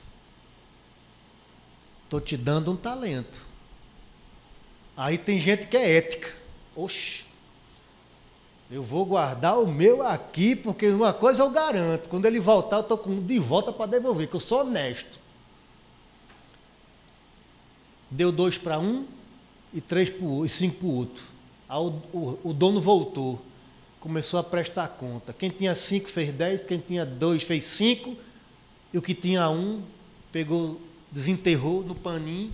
Estou 2.06 2.20
te 2.20 2.36
dando 2.36 2.72
um 2.72 2.76
talento. 2.76 3.46
Aí 4.98 5.16
tem 5.16 5.40
gente 5.40 5.68
que 5.68 5.78
é 5.78 5.98
ética. 5.98 6.34
Oxe, 6.76 7.24
eu 8.72 8.82
vou 8.82 9.06
guardar 9.06 9.60
o 9.60 9.68
meu 9.68 10.02
aqui, 10.02 10.56
porque 10.56 10.88
uma 10.88 11.14
coisa 11.14 11.44
eu 11.44 11.52
garanto: 11.52 12.10
quando 12.10 12.26
ele 12.26 12.40
voltar, 12.40 12.78
eu 12.78 12.82
estou 12.82 12.98
com 12.98 13.22
de 13.22 13.38
volta 13.38 13.72
para 13.72 13.92
devolver, 13.92 14.28
que 14.28 14.36
eu 14.36 14.40
sou 14.40 14.62
honesto 14.62 15.20
deu 18.10 18.32
dois 18.32 18.58
para 18.58 18.80
um 18.80 19.06
e 19.74 19.80
três 19.80 20.10
pro, 20.10 20.46
e 20.46 20.50
cinco 20.50 20.78
para 20.78 20.88
o 20.88 20.96
outro. 20.96 21.24
Aí 21.68 21.78
o, 21.78 22.40
o, 22.44 22.54
dono 22.54 22.82
voltou, 22.82 23.40
começou 24.00 24.40
a 24.40 24.44
prestar 24.44 24.88
conta. 24.88 25.34
Quem 25.34 25.50
tinha 25.50 25.76
cinco 25.76 26.10
fez 26.10 26.34
dez, 26.34 26.66
quem 26.66 26.80
tinha 26.80 27.06
dois 27.06 27.44
fez 27.44 27.66
cinco, 27.66 28.16
e 28.94 28.98
o 28.98 29.02
que 29.02 29.14
tinha 29.14 29.50
um 29.50 29.84
pegou, 30.32 30.82
desenterrou 31.12 31.84
no 31.84 31.96
paninho. 31.96 32.54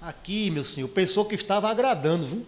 Aqui, 0.00 0.50
meu 0.50 0.64
senhor, 0.64 0.88
pensou 0.88 1.24
que 1.24 1.34
estava 1.34 1.70
agradando, 1.70 2.24
viu? 2.24 2.46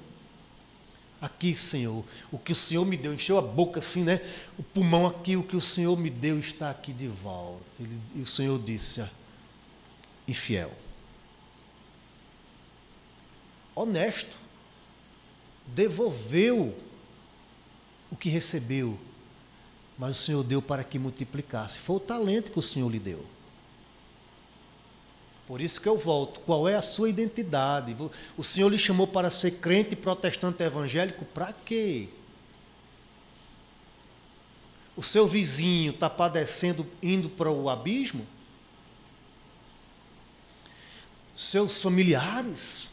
Aqui, 1.18 1.54
Senhor, 1.54 2.04
o 2.30 2.38
que 2.38 2.52
o 2.52 2.54
Senhor 2.54 2.84
me 2.84 2.94
deu, 2.94 3.14
encheu 3.14 3.38
a 3.38 3.42
boca 3.42 3.80
assim, 3.80 4.02
né? 4.02 4.20
O 4.58 4.62
pulmão 4.62 5.06
aqui, 5.06 5.34
o 5.34 5.42
que 5.42 5.56
o 5.56 5.60
Senhor 5.62 5.96
me 5.96 6.10
deu 6.10 6.38
está 6.38 6.68
aqui 6.68 6.92
de 6.92 7.08
volta. 7.08 7.64
Ele, 7.80 7.98
e 8.14 8.20
o 8.20 8.26
Senhor 8.26 8.58
disse: 8.62 9.02
infiel 10.28 10.70
honesto, 13.76 14.34
devolveu 15.66 16.74
o 18.10 18.16
que 18.16 18.30
recebeu, 18.30 18.98
mas 19.98 20.18
o 20.18 20.22
Senhor 20.22 20.42
deu 20.42 20.60
para 20.60 20.84
que 20.84 20.98
multiplicasse. 20.98 21.78
Foi 21.78 21.96
o 21.96 22.00
talento 22.00 22.52
que 22.52 22.58
o 22.58 22.62
Senhor 22.62 22.90
lhe 22.90 22.98
deu. 22.98 23.24
Por 25.46 25.60
isso 25.60 25.80
que 25.80 25.88
eu 25.88 25.96
volto. 25.96 26.40
Qual 26.40 26.68
é 26.68 26.74
a 26.74 26.82
sua 26.82 27.08
identidade? 27.08 27.96
O 28.36 28.42
Senhor 28.42 28.68
lhe 28.68 28.78
chamou 28.78 29.06
para 29.06 29.30
ser 29.30 29.52
crente 29.52 29.94
protestante 29.94 30.62
evangélico 30.62 31.24
para 31.24 31.52
quê? 31.52 32.08
O 34.96 35.02
seu 35.02 35.26
vizinho 35.26 35.92
está 35.92 36.10
padecendo, 36.10 36.86
indo 37.02 37.28
para 37.28 37.50
o 37.50 37.68
abismo? 37.68 38.26
Seus 41.34 41.82
familiares 41.82 42.88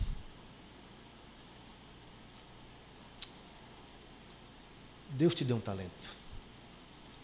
Deus 5.13 5.35
te 5.35 5.45
deu 5.45 5.57
um 5.57 5.61
talento. 5.61 6.22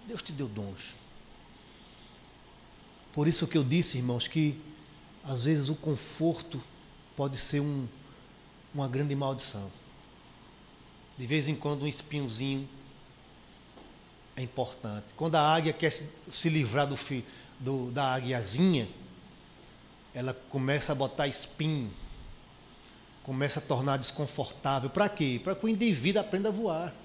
Deus 0.09 0.23
te 0.23 0.31
deu 0.31 0.47
dons. 0.47 0.97
Por 3.13 3.27
isso 3.27 3.45
que 3.45 3.55
eu 3.55 3.63
disse, 3.63 3.99
irmãos, 3.99 4.27
que 4.27 4.59
às 5.23 5.45
vezes 5.45 5.69
o 5.69 5.75
conforto 5.75 6.59
pode 7.15 7.37
ser 7.37 7.59
um, 7.59 7.87
uma 8.73 8.87
grande 8.87 9.13
maldição. 9.13 9.71
De 11.15 11.27
vez 11.27 11.47
em 11.47 11.53
quando 11.53 11.83
um 11.83 11.87
espinhozinho 11.87 12.67
é 14.35 14.41
importante. 14.41 15.05
Quando 15.15 15.35
a 15.35 15.41
águia 15.41 15.73
quer 15.73 15.91
se, 15.91 16.49
livrar 16.49 16.87
do, 16.87 16.97
do, 17.59 17.91
da 17.91 18.15
águiazinha, 18.15 18.89
ela 20.11 20.33
começa 20.33 20.91
a 20.91 20.95
botar 20.95 21.27
espinho, 21.27 21.91
começa 23.21 23.59
a 23.59 23.61
tornar 23.61 23.97
desconfortável. 23.97 24.89
Para 24.89 25.07
quê? 25.07 25.39
Para 25.43 25.53
que 25.53 25.65
o 25.67 25.69
indivíduo 25.69 26.19
aprenda 26.19 26.49
a 26.49 26.51
voar. 26.51 26.95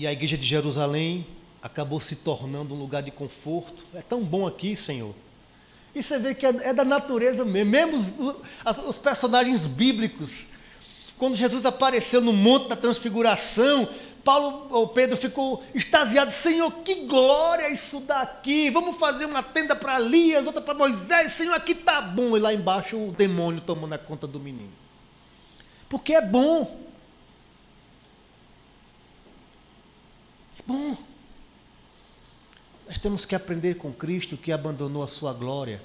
E 0.00 0.06
a 0.06 0.12
igreja 0.12 0.38
de 0.38 0.46
Jerusalém 0.46 1.26
acabou 1.62 2.00
se 2.00 2.16
tornando 2.16 2.74
um 2.74 2.78
lugar 2.78 3.02
de 3.02 3.10
conforto. 3.10 3.84
É 3.94 4.00
tão 4.00 4.22
bom 4.22 4.46
aqui, 4.46 4.74
Senhor. 4.74 5.14
E 5.94 6.02
você 6.02 6.18
vê 6.18 6.34
que 6.34 6.46
é, 6.46 6.48
é 6.48 6.72
da 6.72 6.86
natureza 6.86 7.44
mesmo. 7.44 7.70
Mesmo 7.70 7.96
os, 7.98 8.78
os, 8.78 8.96
personagens 8.96 9.66
bíblicos. 9.66 10.46
Quando 11.18 11.36
Jesus 11.36 11.66
apareceu 11.66 12.22
no 12.22 12.32
Monte 12.32 12.70
da 12.70 12.76
Transfiguração, 12.76 13.86
Paulo 14.24 14.68
ou 14.70 14.88
Pedro 14.88 15.18
ficou 15.18 15.62
extasiado. 15.74 16.32
Senhor, 16.32 16.72
que 16.82 17.04
glória 17.04 17.68
isso 17.68 18.00
daqui! 18.00 18.70
Vamos 18.70 18.96
fazer 18.96 19.26
uma 19.26 19.42
tenda 19.42 19.76
para 19.76 20.00
Elias, 20.00 20.46
outra 20.46 20.62
para 20.62 20.72
Moisés. 20.72 21.32
Senhor, 21.32 21.52
aqui 21.54 21.74
tá 21.74 22.00
bom. 22.00 22.34
E 22.34 22.40
lá 22.40 22.54
embaixo 22.54 22.96
o 22.96 23.12
demônio 23.12 23.60
tomando 23.60 23.92
a 23.92 23.98
conta 23.98 24.26
do 24.26 24.40
menino. 24.40 24.72
Porque 25.90 26.14
é 26.14 26.22
bom. 26.22 26.88
Bom. 30.70 30.96
Nós 32.86 32.98
temos 32.98 33.24
que 33.24 33.34
aprender 33.34 33.76
com 33.76 33.92
Cristo 33.92 34.36
que 34.36 34.52
abandonou 34.52 35.02
a 35.02 35.08
sua 35.08 35.32
glória 35.32 35.82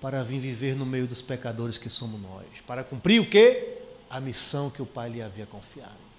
para 0.00 0.22
vir 0.24 0.40
viver 0.40 0.74
no 0.74 0.86
meio 0.86 1.06
dos 1.06 1.20
pecadores 1.20 1.76
que 1.76 1.88
somos 1.88 2.20
nós. 2.20 2.46
Para 2.66 2.82
cumprir 2.82 3.20
o 3.20 3.26
quê? 3.26 3.78
A 4.08 4.20
missão 4.20 4.70
que 4.70 4.80
o 4.80 4.86
Pai 4.86 5.10
lhe 5.10 5.22
havia 5.22 5.46
confiado. 5.46 6.10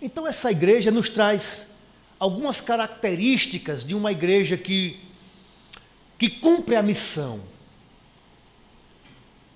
Então 0.00 0.26
essa 0.26 0.50
igreja 0.50 0.90
nos 0.90 1.08
traz 1.08 1.70
algumas 2.18 2.60
características 2.60 3.84
de 3.84 3.94
uma 3.94 4.12
igreja 4.12 4.56
que, 4.56 5.00
que 6.18 6.28
cumpre 6.28 6.76
a 6.76 6.82
missão. 6.82 7.40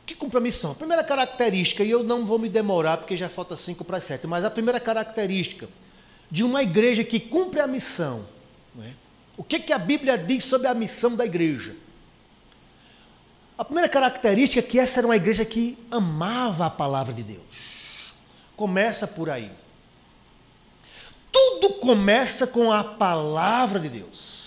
Que 0.05 0.15
cumpre 0.15 0.39
a 0.39 0.75
primeira 0.75 1.05
característica, 1.05 1.85
e 1.85 1.91
eu 1.91 2.03
não 2.03 2.27
vou 2.27 2.39
me 2.39 2.49
demorar 2.49 2.97
porque 2.97 3.17
já 3.17 3.29
falta 3.29 3.57
cinco 3.57 3.85
para 3.85 4.01
sete, 4.01 4.27
mas 4.27 4.45
a 4.45 4.51
primeira 4.51 4.81
característica 4.81 5.69
de 6.31 6.43
uma 6.43 6.63
igreja 6.63 7.05
que 7.05 7.21
cumpre 7.21 7.61
a 7.61 7.67
missão. 7.67 8.27
É? 8.81 8.91
O 9.37 9.45
que, 9.45 9.61
que 9.61 9.73
a 9.73 9.79
Bíblia 9.79 10.19
diz 10.19 10.45
sobre 10.45 10.67
a 10.67 10.75
missão 10.75 11.15
da 11.15 11.25
igreja? 11.25 11.77
A 13.57 13.65
primeira 13.65 13.89
característica 13.89 14.59
é 14.59 14.63
que 14.63 14.79
essa 14.79 15.01
era 15.01 15.07
uma 15.07 15.17
igreja 15.17 15.45
que 15.45 15.79
amava 15.91 16.67
a 16.67 16.71
palavra 16.71 17.13
de 17.13 17.23
Deus. 17.23 18.13
Começa 18.57 19.07
por 19.07 19.31
aí. 19.31 19.51
Tudo 21.31 21.75
começa 21.75 22.47
com 22.47 22.73
a 22.73 22.83
palavra 22.83 23.79
de 23.79 23.89
Deus. 23.89 24.42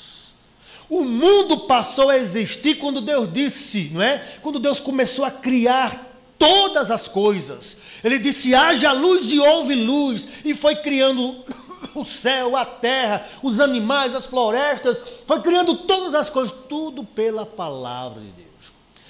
O 0.89 1.03
mundo 1.03 1.59
passou 1.59 2.09
a 2.09 2.17
existir 2.17 2.75
quando 2.75 3.01
Deus 3.01 3.31
disse, 3.31 3.89
não 3.93 4.01
é? 4.01 4.19
Quando 4.41 4.59
Deus 4.59 4.79
começou 4.79 5.25
a 5.25 5.31
criar 5.31 6.15
todas 6.37 6.91
as 6.91 7.07
coisas. 7.07 7.77
Ele 8.03 8.19
disse: 8.19 8.53
haja 8.53 8.91
luz 8.91 9.31
e 9.31 9.39
houve 9.39 9.75
luz, 9.75 10.27
e 10.43 10.53
foi 10.53 10.75
criando 10.75 11.43
o 11.95 12.05
céu, 12.05 12.55
a 12.55 12.65
terra, 12.65 13.27
os 13.41 13.59
animais, 13.59 14.13
as 14.13 14.27
florestas, 14.27 14.97
foi 15.25 15.41
criando 15.41 15.75
todas 15.75 16.13
as 16.13 16.29
coisas, 16.29 16.55
tudo 16.69 17.03
pela 17.03 17.45
palavra 17.45 18.21
de 18.21 18.27
Deus. 18.27 18.45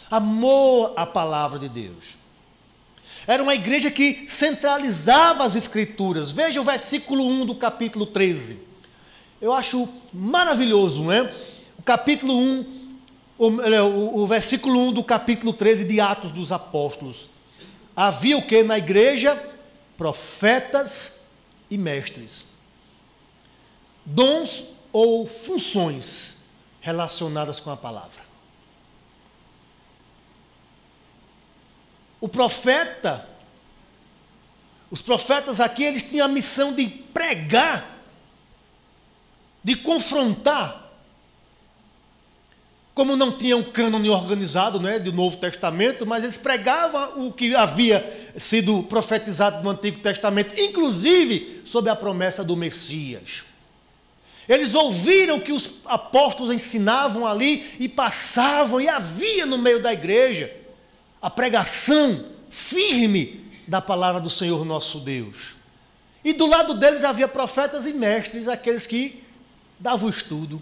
Amor 0.09 0.93
à 0.95 1.05
palavra 1.05 1.59
de 1.59 1.67
Deus. 1.67 2.15
Era 3.27 3.41
uma 3.41 3.55
igreja 3.55 3.89
que 3.89 4.25
centralizava 4.27 5.43
as 5.43 5.55
escrituras. 5.55 6.31
Veja 6.31 6.61
o 6.61 6.63
versículo 6.63 7.25
1 7.25 7.47
do 7.47 7.55
capítulo 7.55 8.05
13. 8.05 8.59
Eu 9.41 9.51
acho 9.51 9.89
maravilhoso, 10.13 11.03
não 11.03 11.11
é? 11.11 11.33
Capítulo 11.85 12.35
1, 12.35 12.89
o, 13.37 13.47
o, 13.47 14.23
o 14.23 14.27
versículo 14.27 14.89
1 14.89 14.93
do 14.93 15.03
capítulo 15.03 15.53
13 15.53 15.85
de 15.85 16.01
Atos 16.01 16.31
dos 16.31 16.51
Apóstolos. 16.51 17.29
Havia 17.95 18.37
o 18.37 18.41
que 18.41 18.63
na 18.63 18.77
igreja? 18.77 19.41
Profetas 19.97 21.21
e 21.69 21.77
mestres 21.77 22.45
dons 24.05 24.65
ou 24.91 25.27
funções 25.27 26.37
relacionadas 26.79 27.59
com 27.59 27.71
a 27.71 27.77
palavra. 27.77 28.23
O 32.21 32.29
profeta, 32.29 33.27
os 34.91 35.01
profetas 35.01 35.59
aqui, 35.59 35.83
eles 35.83 36.03
tinham 36.03 36.25
a 36.25 36.29
missão 36.29 36.73
de 36.73 36.87
pregar, 36.87 37.99
de 39.63 39.75
confrontar. 39.75 40.84
Como 42.95 43.17
não 43.17 43.33
tinham 43.33 43.61
cânone 43.61 44.09
organizado 44.09 44.79
né, 44.79 44.97
do 44.97 45.11
Novo 45.11 45.35
Testamento, 45.35 46.07
mas 46.07 46.23
eles 46.23 46.37
pregavam 46.37 47.27
o 47.27 47.33
que 47.33 47.53
havia 47.53 48.31
sido 48.37 48.81
profetizado 48.83 49.61
no 49.61 49.71
Antigo 49.71 49.99
Testamento, 49.99 50.57
inclusive 50.57 51.61
sobre 51.65 51.89
a 51.89 51.95
promessa 51.95 52.41
do 52.41 52.55
Messias. 52.55 53.43
Eles 54.47 54.75
ouviram 54.75 55.41
que 55.41 55.51
os 55.51 55.71
apóstolos 55.83 56.53
ensinavam 56.53 57.27
ali 57.27 57.75
e 57.79 57.89
passavam, 57.89 58.79
e 58.79 58.87
havia 58.87 59.45
no 59.45 59.57
meio 59.57 59.83
da 59.83 59.91
igreja 59.91 60.55
a 61.21 61.29
pregação 61.29 62.23
firme 62.49 63.43
da 63.67 63.81
palavra 63.81 64.21
do 64.21 64.29
Senhor 64.29 64.63
nosso 64.63 64.99
Deus. 64.99 65.55
E 66.23 66.31
do 66.31 66.47
lado 66.47 66.73
deles 66.73 67.03
havia 67.03 67.27
profetas 67.27 67.85
e 67.85 67.91
mestres, 67.91 68.47
aqueles 68.47 68.87
que 68.87 69.21
davam 69.77 70.07
estudo, 70.07 70.61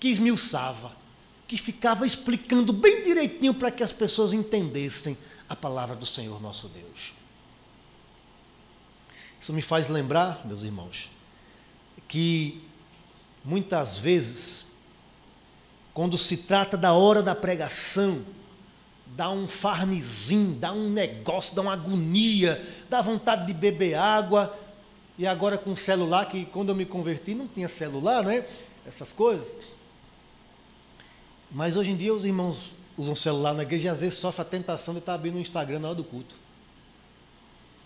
que 0.00 0.08
esmiuçava, 0.08 1.03
que 1.46 1.58
ficava 1.58 2.06
explicando 2.06 2.72
bem 2.72 3.04
direitinho 3.04 3.54
para 3.54 3.70
que 3.70 3.82
as 3.82 3.92
pessoas 3.92 4.32
entendessem 4.32 5.16
a 5.48 5.54
palavra 5.54 5.94
do 5.94 6.06
Senhor 6.06 6.40
nosso 6.40 6.68
Deus. 6.68 7.14
Isso 9.40 9.52
me 9.52 9.60
faz 9.60 9.88
lembrar, 9.88 10.46
meus 10.46 10.62
irmãos, 10.62 11.10
que 12.08 12.62
muitas 13.44 13.98
vezes, 13.98 14.66
quando 15.92 16.16
se 16.16 16.38
trata 16.38 16.78
da 16.78 16.94
hora 16.94 17.22
da 17.22 17.34
pregação, 17.34 18.24
dá 19.06 19.30
um 19.30 19.46
farnizinho, 19.46 20.54
dá 20.54 20.72
um 20.72 20.88
negócio, 20.88 21.54
dá 21.54 21.60
uma 21.60 21.74
agonia, 21.74 22.66
dá 22.88 23.02
vontade 23.02 23.46
de 23.46 23.52
beber 23.52 23.94
água. 23.94 24.58
E 25.18 25.26
agora 25.26 25.58
com 25.58 25.72
o 25.72 25.76
celular, 25.76 26.26
que 26.26 26.46
quando 26.46 26.70
eu 26.70 26.74
me 26.74 26.86
converti 26.86 27.34
não 27.34 27.46
tinha 27.46 27.68
celular, 27.68 28.24
né? 28.24 28.46
Essas 28.86 29.12
coisas. 29.12 29.54
Mas 31.54 31.76
hoje 31.76 31.92
em 31.92 31.96
dia 31.96 32.12
os 32.12 32.26
irmãos 32.26 32.74
usam 32.98 33.14
celular 33.14 33.54
na 33.54 33.62
igreja 33.62 33.86
e 33.86 33.88
às 33.88 34.00
vezes 34.00 34.18
sofrem 34.18 34.46
a 34.46 34.50
tentação 34.50 34.92
de 34.92 35.00
estar 35.00 35.14
abrindo 35.14 35.36
o 35.36 35.40
Instagram 35.40 35.78
na 35.78 35.88
hora 35.88 35.96
do 35.96 36.04
culto. 36.04 36.34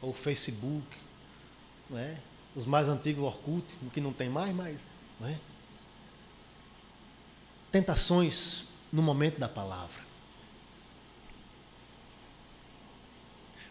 Ou 0.02 0.10
o 0.10 0.14
Facebook. 0.14 0.86
Não 1.88 1.98
é? 1.98 2.16
Os 2.56 2.66
mais 2.66 2.88
antigos, 2.88 3.22
o 3.22 3.26
Orkut, 3.26 3.76
que 3.92 4.00
não 4.00 4.12
tem 4.12 4.28
mais, 4.28 4.56
mas. 4.56 4.80
Não 5.20 5.28
é? 5.28 5.38
tentações 7.70 8.64
no 8.92 9.02
momento 9.02 9.38
da 9.38 9.48
palavra. 9.48 10.08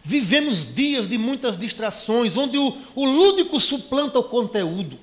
Vivemos 0.02 0.74
dias 0.74 1.08
de 1.08 1.18
muitas 1.18 1.56
distrações, 1.56 2.36
onde 2.36 2.56
o, 2.56 2.76
o 2.94 3.04
lúdico 3.04 3.60
suplanta 3.60 4.18
o 4.18 4.24
conteúdo, 4.24 4.98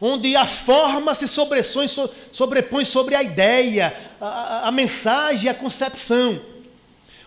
onde 0.00 0.36
a 0.36 0.46
forma 0.46 1.14
se 1.14 1.26
sobrepõe, 1.26 2.84
sobre 2.84 3.14
a 3.14 3.22
ideia, 3.22 3.96
a, 4.20 4.68
a 4.68 4.72
mensagem, 4.72 5.50
a 5.50 5.54
concepção, 5.54 6.40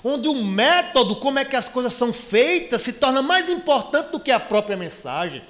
onde 0.03 0.27
o 0.27 0.35
método, 0.35 1.15
como 1.15 1.39
é 1.39 1.45
que 1.45 1.55
as 1.55 1.67
coisas 1.67 1.93
são 1.93 2.13
feitas, 2.13 2.81
se 2.81 2.93
torna 2.93 3.21
mais 3.21 3.49
importante 3.49 4.11
do 4.11 4.19
que 4.19 4.31
a 4.31 4.39
própria 4.39 4.77
mensagem. 4.77 5.41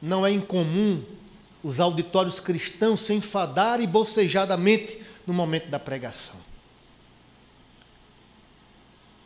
Não 0.00 0.24
é 0.24 0.30
incomum 0.30 1.02
os 1.62 1.80
auditórios 1.80 2.38
cristãos 2.38 3.00
se 3.00 3.12
enfadarem 3.12 3.86
bocejadamente 3.86 4.98
no 5.26 5.34
momento 5.34 5.68
da 5.68 5.78
pregação. 5.78 6.36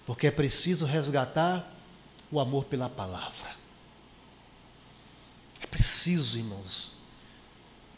Porque 0.06 0.26
é 0.26 0.30
preciso 0.30 0.84
resgatar 0.84 1.70
o 2.30 2.40
amor 2.40 2.64
pela 2.64 2.88
palavra. 2.88 3.61
Preciso, 5.72 6.36
irmãos. 6.36 6.92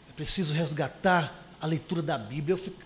É 0.09 0.13
preciso 0.13 0.53
resgatar 0.53 1.43
a 1.59 1.67
leitura 1.67 2.01
da 2.01 2.17
Bíblia. 2.17 2.53
Eu, 2.53 2.57
fico, 2.57 2.77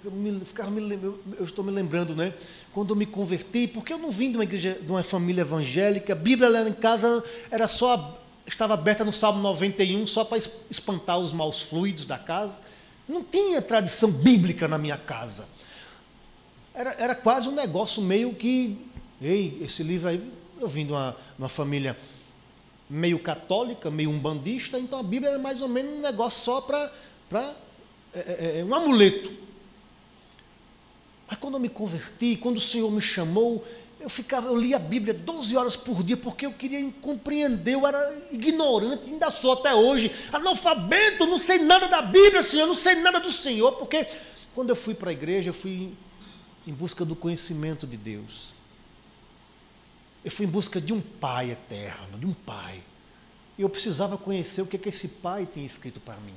ficava 0.45 0.71
me, 0.71 0.93
eu, 0.95 1.21
eu 1.37 1.45
estou 1.45 1.63
me 1.63 1.69
lembrando, 1.69 2.15
né? 2.15 2.33
Quando 2.73 2.89
eu 2.89 2.95
me 2.95 3.05
converti, 3.05 3.67
porque 3.67 3.93
eu 3.93 3.99
não 3.99 4.09
vim 4.09 4.31
de 4.31 4.37
uma 4.37 4.43
igreja, 4.43 4.79
de 4.81 4.91
uma 4.91 5.03
família 5.03 5.41
evangélica, 5.41 6.13
a 6.13 6.15
Bíblia 6.15 6.49
lá 6.49 6.67
em 6.67 6.73
casa 6.73 7.23
era 7.51 7.67
só 7.67 8.19
estava 8.47 8.73
aberta 8.73 9.05
no 9.05 9.11
Salmo 9.11 9.39
91 9.43 10.07
só 10.07 10.25
para 10.25 10.39
espantar 10.71 11.19
os 11.19 11.31
maus 11.31 11.61
fluidos 11.61 12.05
da 12.05 12.17
casa. 12.17 12.57
Não 13.07 13.23
tinha 13.23 13.61
tradição 13.61 14.09
bíblica 14.09 14.67
na 14.67 14.79
minha 14.79 14.97
casa. 14.97 15.47
Era, 16.73 16.95
era 16.97 17.15
quase 17.15 17.47
um 17.47 17.53
negócio 17.53 18.01
meio 18.01 18.33
que. 18.33 18.89
Ei, 19.21 19.59
esse 19.61 19.83
livro 19.83 20.09
aí, 20.09 20.31
eu 20.59 20.67
vim 20.67 20.85
de 20.85 20.93
uma, 20.93 21.15
uma 21.37 21.49
família 21.49 21.95
meio 22.89 23.19
católica, 23.19 23.91
meio 23.91 24.09
umbandista, 24.09 24.79
então 24.79 24.99
a 24.99 25.03
Bíblia 25.03 25.31
era 25.31 25.39
mais 25.39 25.61
ou 25.61 25.67
menos 25.67 25.97
um 25.97 26.01
negócio 26.01 26.43
só 26.43 26.59
para. 26.61 26.91
É, 28.11 28.19
é, 28.19 28.59
é, 28.59 28.65
um 28.65 28.73
amuleto. 28.73 29.31
Mas 31.27 31.37
quando 31.37 31.53
eu 31.55 31.59
me 31.59 31.69
converti, 31.69 32.35
quando 32.35 32.57
o 32.57 32.61
Senhor 32.61 32.89
me 32.89 33.01
chamou, 33.01 33.63
eu 33.99 34.09
ficava, 34.09 34.47
eu 34.47 34.57
lia 34.57 34.77
a 34.77 34.79
Bíblia 34.79 35.13
12 35.13 35.55
horas 35.55 35.75
por 35.75 36.01
dia 36.01 36.17
porque 36.17 36.47
eu 36.47 36.53
queria 36.53 36.91
compreender, 37.01 37.75
eu 37.75 37.85
era 37.85 38.27
ignorante, 38.31 39.11
ainda 39.11 39.29
sou 39.29 39.53
até 39.53 39.75
hoje, 39.75 40.11
analfabeto, 40.33 41.27
não 41.27 41.37
sei 41.37 41.59
nada 41.59 41.87
da 41.87 42.01
Bíblia, 42.01 42.41
Senhor, 42.41 42.65
não 42.65 42.73
sei 42.73 42.95
nada 42.95 43.19
do 43.19 43.31
Senhor, 43.31 43.73
porque 43.73 44.07
quando 44.55 44.71
eu 44.71 44.75
fui 44.75 44.95
para 44.95 45.11
a 45.11 45.13
igreja, 45.13 45.49
eu 45.49 45.53
fui 45.53 45.93
em 46.65 46.73
busca 46.73 47.05
do 47.05 47.15
conhecimento 47.15 47.85
de 47.85 47.97
Deus. 47.97 48.58
Eu 50.23 50.31
fui 50.31 50.45
em 50.45 50.49
busca 50.49 50.81
de 50.81 50.93
um 50.93 51.01
Pai 51.01 51.51
eterno, 51.51 52.17
de 52.17 52.25
um 52.25 52.33
Pai. 52.33 52.81
Eu 53.57 53.69
precisava 53.69 54.17
conhecer 54.17 54.61
o 54.61 54.65
que, 54.65 54.75
é 54.75 54.79
que 54.79 54.89
esse 54.89 55.07
Pai 55.07 55.47
tinha 55.51 55.65
escrito 55.65 55.99
para 55.99 56.15
mim. 56.17 56.35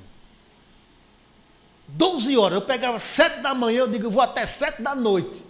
12 1.87 2.37
horas, 2.37 2.59
eu 2.59 2.65
pegava 2.65 2.97
sete 2.97 3.41
da 3.41 3.53
manhã, 3.53 3.79
eu 3.79 3.87
digo, 3.87 4.05
eu 4.05 4.11
vou 4.11 4.21
até 4.21 4.45
sete 4.45 4.81
da 4.81 4.95
noite. 4.95 5.43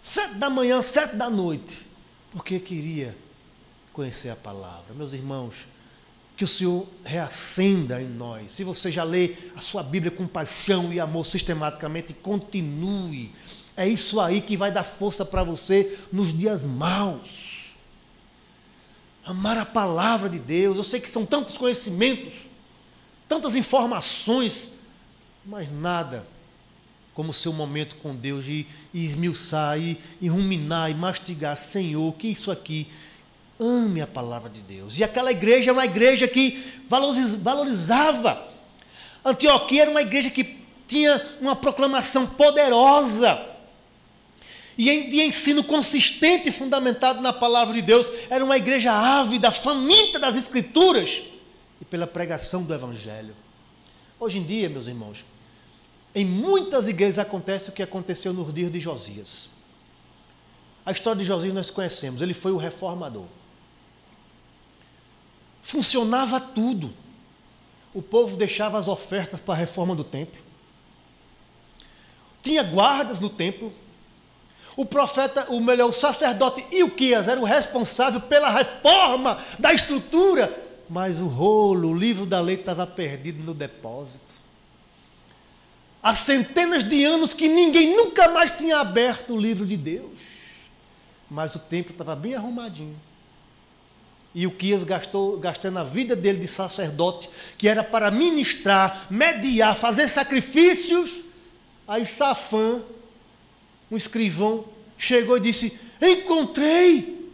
Sete 0.00 0.34
da 0.34 0.48
manhã, 0.48 0.80
sete 0.82 1.16
da 1.16 1.28
noite. 1.28 1.84
Porque 2.30 2.58
queria 2.60 3.16
conhecer 3.92 4.30
a 4.30 4.36
palavra. 4.36 4.94
Meus 4.94 5.12
irmãos, 5.12 5.66
que 6.36 6.44
o 6.44 6.48
Senhor 6.48 6.86
reacenda 7.04 8.00
em 8.00 8.08
nós. 8.08 8.52
Se 8.52 8.64
você 8.64 8.90
já 8.90 9.04
lê 9.04 9.36
a 9.54 9.60
sua 9.60 9.82
Bíblia 9.82 10.10
com 10.10 10.26
paixão 10.26 10.90
e 10.92 10.98
amor 10.98 11.26
sistematicamente, 11.26 12.14
continue. 12.14 13.34
É 13.80 13.88
isso 13.88 14.20
aí 14.20 14.42
que 14.42 14.58
vai 14.58 14.70
dar 14.70 14.84
força 14.84 15.24
para 15.24 15.42
você 15.42 15.98
nos 16.12 16.36
dias 16.36 16.66
maus. 16.66 17.74
Amar 19.24 19.56
a 19.56 19.64
palavra 19.64 20.28
de 20.28 20.38
Deus. 20.38 20.76
Eu 20.76 20.82
sei 20.82 21.00
que 21.00 21.08
são 21.08 21.24
tantos 21.24 21.56
conhecimentos, 21.56 22.34
tantas 23.26 23.56
informações, 23.56 24.70
mas 25.46 25.72
nada 25.72 26.26
como 27.14 27.30
o 27.30 27.32
seu 27.32 27.54
momento 27.54 27.96
com 27.96 28.14
Deus 28.14 28.44
e, 28.46 28.66
e 28.92 29.06
esmiuçar, 29.06 29.80
e, 29.80 29.98
e 30.20 30.28
ruminar, 30.28 30.90
e 30.90 30.94
mastigar. 30.94 31.56
Senhor, 31.56 32.12
que 32.16 32.28
isso 32.28 32.50
aqui 32.50 32.86
Ame 33.58 34.02
a 34.02 34.06
palavra 34.06 34.50
de 34.50 34.60
Deus. 34.60 34.98
E 34.98 35.04
aquela 35.04 35.30
igreja 35.30 35.70
era 35.70 35.78
uma 35.78 35.86
igreja 35.86 36.28
que 36.28 36.62
valorizava. 36.86 38.46
Antioquia 39.24 39.82
era 39.82 39.90
uma 39.90 40.02
igreja 40.02 40.28
que 40.28 40.58
tinha 40.86 41.26
uma 41.40 41.56
proclamação 41.56 42.26
poderosa. 42.26 43.49
E 44.82 45.08
de 45.08 45.20
ensino 45.20 45.62
consistente 45.62 46.48
e 46.48 46.52
fundamentado 46.52 47.20
na 47.20 47.32
palavra 47.32 47.74
de 47.74 47.82
Deus. 47.82 48.06
Era 48.30 48.44
uma 48.44 48.56
igreja 48.56 48.92
ávida, 48.92 49.50
faminta 49.50 50.18
das 50.18 50.36
Escrituras 50.36 51.22
e 51.80 51.84
pela 51.84 52.06
pregação 52.06 52.62
do 52.62 52.72
Evangelho. 52.72 53.34
Hoje 54.18 54.38
em 54.38 54.44
dia, 54.44 54.68
meus 54.68 54.86
irmãos, 54.86 55.24
em 56.14 56.24
muitas 56.24 56.88
igrejas 56.88 57.18
acontece 57.18 57.68
o 57.68 57.72
que 57.72 57.82
aconteceu 57.82 58.32
nos 58.32 58.52
dias 58.54 58.70
de 58.70 58.80
Josias. 58.80 59.50
A 60.86 60.92
história 60.92 61.18
de 61.18 61.26
Josias 61.26 61.52
nós 61.52 61.70
conhecemos, 61.70 62.22
ele 62.22 62.32
foi 62.34 62.52
o 62.52 62.56
reformador 62.56 63.26
funcionava 65.62 66.40
tudo. 66.40 66.92
O 67.94 68.02
povo 68.02 68.36
deixava 68.36 68.78
as 68.78 68.88
ofertas 68.88 69.40
para 69.40 69.54
a 69.54 69.56
reforma 69.56 69.94
do 69.94 70.04
templo. 70.04 70.40
Tinha 72.42 72.62
guardas 72.62 73.20
no 73.20 73.28
templo. 73.28 73.72
O 74.80 74.86
profeta, 74.86 75.44
o 75.50 75.60
melhor, 75.60 75.90
o 75.90 75.92
sacerdote 75.92 76.64
Ilquias 76.72 77.28
era 77.28 77.38
o 77.38 77.44
responsável 77.44 78.18
pela 78.18 78.48
reforma 78.48 79.36
da 79.58 79.74
estrutura, 79.74 80.58
mas 80.88 81.20
o 81.20 81.26
rolo, 81.26 81.90
o 81.90 81.94
livro 81.94 82.24
da 82.24 82.40
lei 82.40 82.54
estava 82.56 82.86
perdido 82.86 83.44
no 83.44 83.52
depósito. 83.52 84.36
Há 86.02 86.14
centenas 86.14 86.82
de 86.82 87.04
anos 87.04 87.34
que 87.34 87.46
ninguém 87.46 87.94
nunca 87.94 88.30
mais 88.30 88.52
tinha 88.52 88.78
aberto 88.78 89.34
o 89.34 89.38
livro 89.38 89.66
de 89.66 89.76
Deus. 89.76 90.18
Mas 91.30 91.54
o 91.54 91.58
templo 91.58 91.92
estava 91.92 92.16
bem 92.16 92.34
arrumadinho. 92.34 92.98
E 94.34 94.46
o 94.46 94.50
Quias 94.50 94.82
gastou, 94.82 95.38
gastando 95.38 95.78
a 95.78 95.84
vida 95.84 96.16
dele 96.16 96.38
de 96.38 96.48
sacerdote, 96.48 97.28
que 97.58 97.68
era 97.68 97.84
para 97.84 98.10
ministrar, 98.10 99.08
mediar, 99.10 99.76
fazer 99.76 100.08
sacrifícios. 100.08 101.20
Aí 101.86 102.06
Safã, 102.06 102.80
um 103.90 103.96
escrivão, 103.96 104.64
chegou 104.96 105.36
e 105.36 105.40
disse: 105.40 105.78
Encontrei 106.00 107.28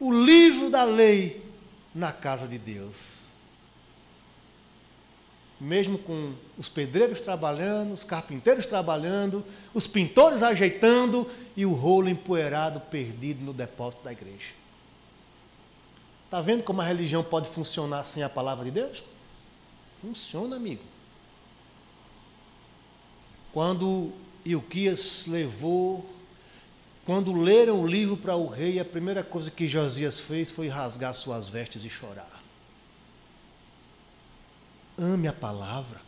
o 0.00 0.12
livro 0.12 0.68
da 0.68 0.84
lei 0.84 1.42
na 1.94 2.12
casa 2.12 2.48
de 2.48 2.58
Deus. 2.58 3.20
Mesmo 5.60 5.96
com 5.96 6.34
os 6.58 6.68
pedreiros 6.68 7.20
trabalhando, 7.20 7.92
os 7.92 8.02
carpinteiros 8.02 8.66
trabalhando, 8.66 9.44
os 9.72 9.86
pintores 9.86 10.42
ajeitando 10.42 11.30
e 11.56 11.64
o 11.64 11.72
rolo 11.72 12.08
empoeirado 12.08 12.80
perdido 12.80 13.44
no 13.44 13.52
depósito 13.52 14.02
da 14.02 14.10
igreja. 14.10 14.54
Está 16.24 16.40
vendo 16.40 16.64
como 16.64 16.80
a 16.80 16.84
religião 16.84 17.22
pode 17.22 17.48
funcionar 17.48 18.04
sem 18.04 18.22
a 18.22 18.28
palavra 18.28 18.64
de 18.64 18.72
Deus? 18.72 19.04
Funciona, 20.00 20.56
amigo. 20.56 20.82
Quando 23.52 24.10
Ilquias 24.44 25.26
levou, 25.26 26.04
quando 27.04 27.32
leram 27.32 27.80
o 27.80 27.86
livro 27.86 28.16
para 28.16 28.36
o 28.36 28.46
rei, 28.46 28.78
a 28.78 28.84
primeira 28.84 29.24
coisa 29.24 29.50
que 29.50 29.66
Josias 29.66 30.20
fez 30.20 30.50
foi 30.50 30.68
rasgar 30.68 31.14
suas 31.14 31.48
vestes 31.48 31.84
e 31.84 31.90
chorar. 31.90 32.42
Ame 34.98 35.26
a 35.26 35.32
palavra. 35.32 36.00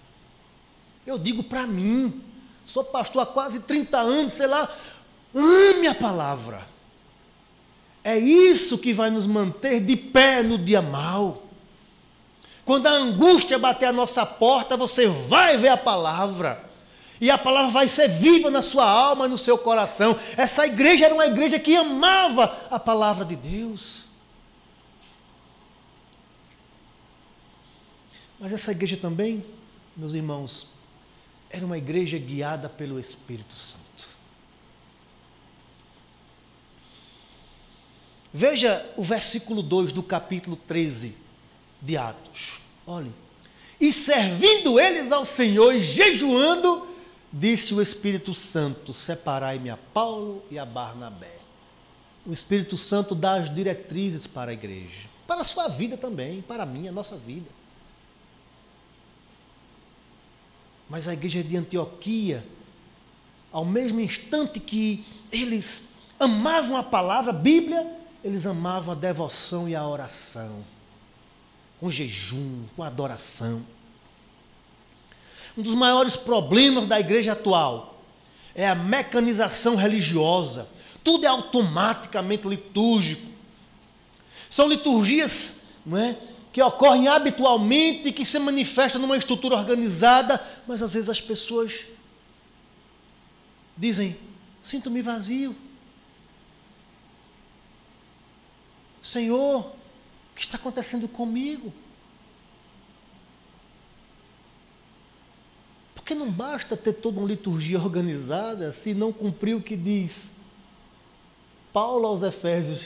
Eu 1.06 1.18
digo 1.18 1.42
para 1.42 1.66
mim, 1.66 2.22
sou 2.64 2.84
pastor 2.84 3.22
há 3.22 3.26
quase 3.26 3.60
30 3.60 3.98
anos, 3.98 4.32
sei 4.34 4.46
lá, 4.46 4.72
ame 5.34 5.86
a 5.86 5.94
palavra. 5.94 6.66
É 8.04 8.18
isso 8.18 8.78
que 8.78 8.92
vai 8.92 9.10
nos 9.10 9.26
manter 9.26 9.80
de 9.80 9.96
pé 9.96 10.42
no 10.42 10.58
dia 10.58 10.82
mal. 10.82 11.42
Quando 12.64 12.86
a 12.86 12.92
angústia 12.92 13.58
bater 13.58 13.86
a 13.86 13.92
nossa 13.92 14.24
porta, 14.24 14.76
você 14.76 15.06
vai 15.06 15.56
ver 15.56 15.68
a 15.68 15.76
palavra. 15.76 16.63
E 17.24 17.30
a 17.30 17.38
palavra 17.38 17.70
vai 17.70 17.88
ser 17.88 18.06
viva 18.06 18.50
na 18.50 18.60
sua 18.60 18.86
alma, 18.86 19.26
no 19.26 19.38
seu 19.38 19.56
coração. 19.56 20.14
Essa 20.36 20.66
igreja 20.66 21.06
era 21.06 21.14
uma 21.14 21.24
igreja 21.24 21.58
que 21.58 21.74
amava 21.74 22.68
a 22.70 22.78
palavra 22.78 23.24
de 23.24 23.34
Deus. 23.34 24.04
Mas 28.38 28.52
essa 28.52 28.72
igreja 28.72 28.98
também, 28.98 29.42
meus 29.96 30.12
irmãos, 30.12 30.66
era 31.48 31.64
uma 31.64 31.78
igreja 31.78 32.18
guiada 32.18 32.68
pelo 32.68 33.00
Espírito 33.00 33.54
Santo. 33.54 34.06
Veja 38.34 38.84
o 38.98 39.02
versículo 39.02 39.62
2 39.62 39.94
do 39.94 40.02
capítulo 40.02 40.56
13 40.56 41.16
de 41.80 41.96
Atos. 41.96 42.60
Olhe. 42.86 43.10
E 43.80 43.90
servindo 43.90 44.78
eles 44.78 45.10
ao 45.10 45.24
Senhor 45.24 45.74
e 45.74 45.80
jejuando, 45.80 46.92
disse 47.34 47.74
o 47.74 47.82
Espírito 47.82 48.32
Santo: 48.32 48.92
Separai-me 48.92 49.68
a 49.68 49.76
Paulo 49.76 50.44
e 50.50 50.58
a 50.58 50.64
Barnabé. 50.64 51.38
O 52.24 52.32
Espírito 52.32 52.76
Santo 52.76 53.14
dá 53.14 53.34
as 53.34 53.52
diretrizes 53.52 54.26
para 54.26 54.52
a 54.52 54.54
igreja, 54.54 55.02
para 55.26 55.40
a 55.40 55.44
sua 55.44 55.68
vida 55.68 55.96
também, 55.96 56.40
para 56.40 56.62
a 56.62 56.66
minha, 56.66 56.90
a 56.90 56.94
nossa 56.94 57.16
vida. 57.16 57.50
Mas 60.88 61.08
a 61.08 61.12
igreja 61.12 61.42
de 61.42 61.56
Antioquia, 61.56 62.46
ao 63.50 63.64
mesmo 63.64 64.00
instante 64.00 64.60
que 64.60 65.04
eles 65.32 65.84
amavam 66.18 66.76
a 66.76 66.82
palavra, 66.82 67.30
a 67.30 67.34
Bíblia, 67.34 67.98
eles 68.22 68.46
amavam 68.46 68.92
a 68.92 68.96
devoção 68.96 69.68
e 69.68 69.74
a 69.74 69.86
oração, 69.86 70.64
com 71.80 71.90
jejum, 71.90 72.64
com 72.74 72.82
adoração. 72.82 73.62
Um 75.56 75.62
dos 75.62 75.74
maiores 75.74 76.16
problemas 76.16 76.86
da 76.86 76.98
igreja 76.98 77.32
atual 77.32 78.02
é 78.54 78.68
a 78.68 78.74
mecanização 78.74 79.76
religiosa. 79.76 80.68
Tudo 81.02 81.24
é 81.24 81.28
automaticamente 81.28 82.46
litúrgico. 82.48 83.30
São 84.48 84.68
liturgias 84.68 85.62
não 85.84 85.98
é, 85.98 86.16
que 86.52 86.62
ocorrem 86.62 87.08
habitualmente, 87.08 88.12
que 88.12 88.24
se 88.24 88.38
manifestam 88.38 89.00
numa 89.00 89.16
estrutura 89.16 89.56
organizada, 89.56 90.40
mas 90.66 90.82
às 90.82 90.94
vezes 90.94 91.10
as 91.10 91.20
pessoas 91.20 91.84
dizem: 93.76 94.16
sinto-me 94.62 95.02
vazio. 95.02 95.54
Senhor, 99.02 99.60
o 99.60 100.34
que 100.34 100.40
está 100.40 100.56
acontecendo 100.56 101.06
comigo? 101.06 101.72
Porque 106.04 106.14
não 106.14 106.30
basta 106.30 106.76
ter 106.76 106.92
toda 106.92 107.18
uma 107.18 107.26
liturgia 107.26 107.78
organizada 107.78 108.70
se 108.72 108.92
não 108.92 109.10
cumprir 109.10 109.56
o 109.56 109.60
que 109.62 109.74
diz 109.74 110.30
Paulo 111.72 112.06
aos 112.06 112.22
Efésios: 112.22 112.82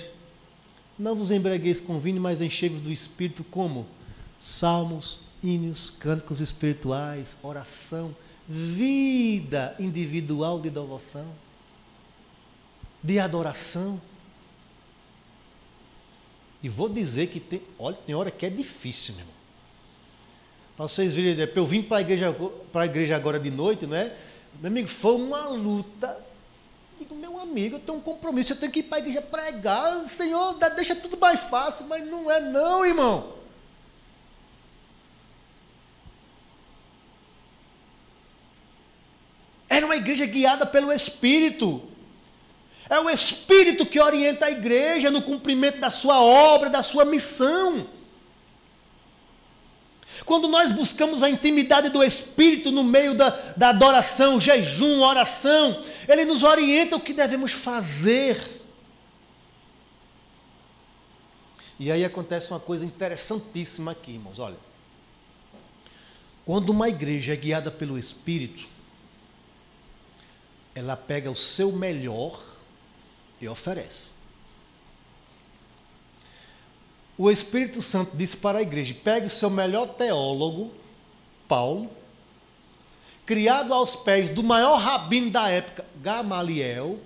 Não 0.97 1.16
vos 1.16 1.33
embriagueis 1.33 1.81
com 1.81 1.99
vinho, 1.99 2.21
mas 2.21 2.41
enchei-vos 2.41 2.81
do 2.81 2.93
Espírito, 2.93 3.43
como? 3.43 3.89
Salmos, 4.39 5.23
hinos, 5.43 5.91
cânticos 5.91 6.41
espirituais, 6.41 7.37
oração, 7.43 8.14
vida 8.49 9.75
individual 9.81 10.61
de 10.61 10.71
devoção. 10.71 11.27
de 13.03 13.19
adoração. 13.19 14.01
E 16.62 16.69
vou 16.69 16.89
dizer 16.89 17.27
que 17.27 17.41
tem, 17.41 17.62
olha, 17.81 17.97
tem 17.97 18.14
hora 18.14 18.31
que 18.31 18.47
é 18.47 18.51
difícil, 18.51 19.14
meu 19.14 19.25
irmão. 19.25 19.38
Para 20.79 20.87
vocês 20.87 21.12
verem, 21.12 21.37
eu 21.57 21.66
vim 21.66 21.83
para 21.83 21.97
a 21.97 22.01
igreja, 22.03 22.33
para 22.72 22.83
a 22.83 22.87
igreja 22.87 23.16
agora 23.16 23.41
de 23.41 23.51
noite, 23.51 23.85
não 23.85 23.97
é? 23.97 24.14
Meu 24.61 24.70
amigo, 24.70 24.87
foi 24.87 25.16
uma 25.16 25.49
luta. 25.49 26.24
Digo, 27.01 27.16
meu 27.16 27.41
amigo, 27.41 27.74
eu 27.74 27.81
tenho 27.81 27.99
um 27.99 28.01
compromisso, 28.01 28.53
eu 28.53 28.57
tenho 28.57 28.70
que 28.70 28.79
ir 28.79 28.83
para 28.85 28.99
a 28.99 29.01
igreja 29.01 29.20
pregar. 29.20 30.09
Senhor, 30.09 30.55
deixa 30.76 30.95
tudo 30.95 31.18
mais 31.18 31.41
fácil, 31.41 31.85
mas 31.89 32.07
não 32.07 32.31
é 32.31 32.41
não, 32.41 32.87
irmão. 32.87 33.33
Era 39.68 39.85
uma 39.85 39.97
igreja 39.97 40.26
guiada 40.26 40.64
pelo 40.64 40.93
Espírito. 40.93 41.83
É 42.89 43.01
o 43.01 43.11
Espírito 43.11 43.85
que 43.85 43.99
orienta 43.99 44.47
a 44.47 44.51
igreja 44.53 45.11
no 45.11 45.22
cumprimento 45.22 45.81
da 45.81 45.91
sua 45.91 46.22
obra, 46.22 46.70
da 46.70 46.85
sua 46.85 47.05
missão. 47.05 47.98
Quando 50.25 50.49
nós 50.49 50.73
buscamos 50.73 51.23
a 51.23 51.31
intimidade 51.31 51.89
do 51.89 52.03
Espírito 52.03 52.71
no 52.71 52.85
meio 52.85 53.14
da, 53.14 53.31
da 53.57 53.69
adoração, 53.71 54.41
jejum, 54.41 55.01
oração, 55.01 55.83
Ele 56.09 56.25
nos 56.25 56.43
orienta 56.43 56.97
o 56.97 57.01
que 57.01 57.12
devemos 57.12 57.53
fazer. 57.53 58.61
E 61.79 61.93
aí 61.93 62.05
acontece 62.05 62.51
uma 62.51 62.59
coisa 62.61 62.85
interessantíssima 62.85 63.93
aqui, 63.93 64.12
irmãos. 64.12 64.39
Olha, 64.39 64.57
quando 66.45 66.71
uma 66.71 66.89
igreja 66.89 67.33
é 67.33 67.37
guiada 67.37 67.71
pelo 67.71 67.99
Espírito, 67.99 68.66
ela 70.75 70.97
pega 70.97 71.31
o 71.31 71.37
seu 71.37 71.71
melhor 71.71 72.43
e 73.41 73.49
oferece. 73.49 74.18
O 77.19 77.29
Espírito 77.29 77.83
Santo 77.83 78.16
disse 78.16 78.37
para 78.37 78.61
a 78.61 78.62
igreja: 78.62 78.97
pegue 79.03 79.27
o 79.27 79.31
seu 79.31 79.51
melhor 79.51 79.89
teólogo, 79.89 80.71
Paulo, 81.49 81.91
criado 83.27 83.75
aos 83.75 83.97
pés 83.97 84.31
do 84.31 84.45
maior 84.45 84.77
rabino 84.77 85.29
da 85.29 85.49
época, 85.49 85.85
Gamaliel, 86.01 87.01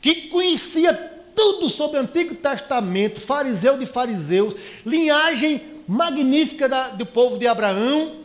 que 0.00 0.28
conhecia 0.28 0.92
tudo 1.34 1.68
sobre 1.68 1.96
o 1.96 2.02
Antigo 2.02 2.34
Testamento, 2.34 3.20
fariseu 3.20 3.78
de 3.78 3.86
fariseus, 3.86 4.54
linhagem 4.84 5.80
magnífica 5.86 6.68
da, 6.68 6.88
do 6.88 7.06
povo 7.06 7.38
de 7.38 7.46
Abraão, 7.46 8.16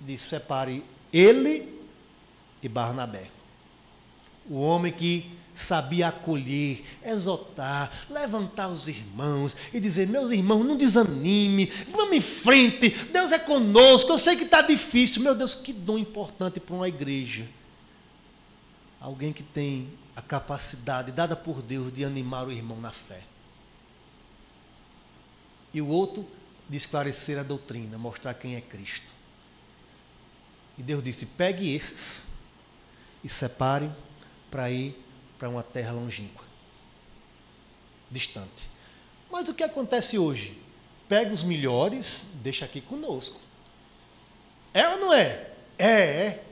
disse: 0.00 0.28
separe 0.28 0.82
ele 1.12 1.68
e 2.62 2.68
Barnabé. 2.68 3.28
O 4.48 4.60
homem 4.60 4.90
que 4.90 5.30
sabia 5.62 6.08
acolher, 6.08 6.84
exortar, 7.04 7.90
levantar 8.10 8.68
os 8.68 8.88
irmãos 8.88 9.56
e 9.72 9.80
dizer: 9.80 10.06
meus 10.08 10.30
irmãos, 10.30 10.64
não 10.64 10.76
desanime, 10.76 11.66
vamos 11.88 12.16
em 12.16 12.20
frente, 12.20 12.90
Deus 12.90 13.32
é 13.32 13.38
conosco, 13.38 14.10
eu 14.10 14.18
sei 14.18 14.36
que 14.36 14.44
está 14.44 14.60
difícil. 14.60 15.22
Meu 15.22 15.34
Deus, 15.34 15.54
que 15.54 15.72
dom 15.72 15.96
importante 15.98 16.60
para 16.60 16.74
uma 16.74 16.88
igreja. 16.88 17.48
Alguém 19.00 19.32
que 19.32 19.42
tem 19.42 19.88
a 20.14 20.22
capacidade 20.22 21.10
dada 21.10 21.34
por 21.34 21.62
Deus 21.62 21.92
de 21.92 22.04
animar 22.04 22.46
o 22.46 22.52
irmão 22.52 22.80
na 22.80 22.92
fé. 22.92 23.22
E 25.72 25.80
o 25.80 25.88
outro 25.88 26.26
de 26.68 26.76
esclarecer 26.76 27.38
a 27.38 27.42
doutrina, 27.42 27.96
mostrar 27.98 28.34
quem 28.34 28.56
é 28.56 28.60
Cristo. 28.60 29.06
E 30.78 30.82
Deus 30.82 31.02
disse: 31.02 31.26
pegue 31.26 31.74
esses 31.74 32.26
e 33.22 33.28
separe 33.28 33.90
para 34.50 34.70
ir 34.70 34.96
para 35.42 35.48
uma 35.48 35.64
terra 35.64 35.90
longínqua, 35.90 36.44
distante. 38.08 38.70
Mas 39.28 39.48
o 39.48 39.54
que 39.54 39.64
acontece 39.64 40.16
hoje? 40.16 40.56
Pega 41.08 41.32
os 41.32 41.42
melhores, 41.42 42.30
deixa 42.34 42.64
aqui 42.64 42.80
conosco. 42.80 43.40
É 44.72 44.88
ou 44.88 44.98
não 44.98 45.12
é? 45.12 45.50
É, 45.76 45.90
é. 45.90 46.44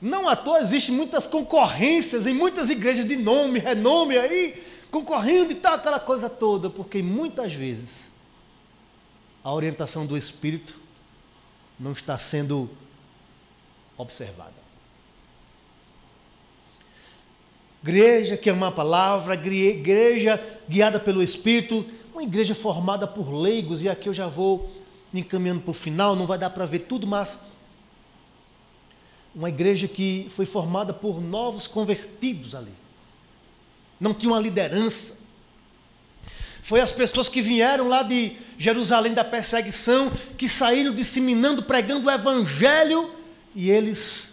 Não 0.00 0.26
à 0.26 0.34
toa 0.34 0.60
existem 0.60 0.94
muitas 0.94 1.26
concorrências 1.26 2.26
em 2.26 2.32
muitas 2.32 2.70
igrejas 2.70 3.04
de 3.04 3.16
nome, 3.16 3.58
renome 3.58 4.16
aí, 4.16 4.66
concorrendo 4.90 5.52
e 5.52 5.56
tal, 5.56 5.74
aquela 5.74 6.00
coisa 6.00 6.30
toda, 6.30 6.70
porque 6.70 7.02
muitas 7.02 7.52
vezes 7.52 8.10
a 9.44 9.52
orientação 9.52 10.06
do 10.06 10.16
Espírito 10.16 10.80
não 11.78 11.92
está 11.92 12.16
sendo 12.16 12.70
observada. 13.98 14.61
Igreja 17.82 18.36
que 18.36 18.48
ama 18.48 18.68
a 18.68 18.72
palavra, 18.72 19.34
igreja 19.34 20.40
guiada 20.68 21.00
pelo 21.00 21.22
Espírito, 21.22 21.84
uma 22.12 22.22
igreja 22.22 22.54
formada 22.54 23.06
por 23.06 23.32
leigos, 23.32 23.82
e 23.82 23.88
aqui 23.88 24.08
eu 24.08 24.14
já 24.14 24.28
vou 24.28 24.70
encaminhando 25.12 25.60
para 25.62 25.70
o 25.72 25.74
final, 25.74 26.14
não 26.14 26.26
vai 26.26 26.38
dar 26.38 26.50
para 26.50 26.64
ver 26.64 26.80
tudo, 26.80 27.06
mas 27.06 27.38
uma 29.34 29.48
igreja 29.48 29.88
que 29.88 30.26
foi 30.30 30.46
formada 30.46 30.92
por 30.92 31.20
novos 31.20 31.66
convertidos 31.66 32.54
ali. 32.54 32.72
Não 33.98 34.14
tinha 34.14 34.32
uma 34.32 34.40
liderança. 34.40 35.16
Foi 36.62 36.80
as 36.80 36.92
pessoas 36.92 37.28
que 37.28 37.42
vieram 37.42 37.88
lá 37.88 38.02
de 38.02 38.36
Jerusalém 38.56 39.14
da 39.14 39.24
perseguição, 39.24 40.10
que 40.38 40.46
saíram 40.46 40.94
disseminando, 40.94 41.62
pregando 41.62 42.06
o 42.06 42.10
evangelho 42.10 43.10
e 43.54 43.70
eles 43.70 44.31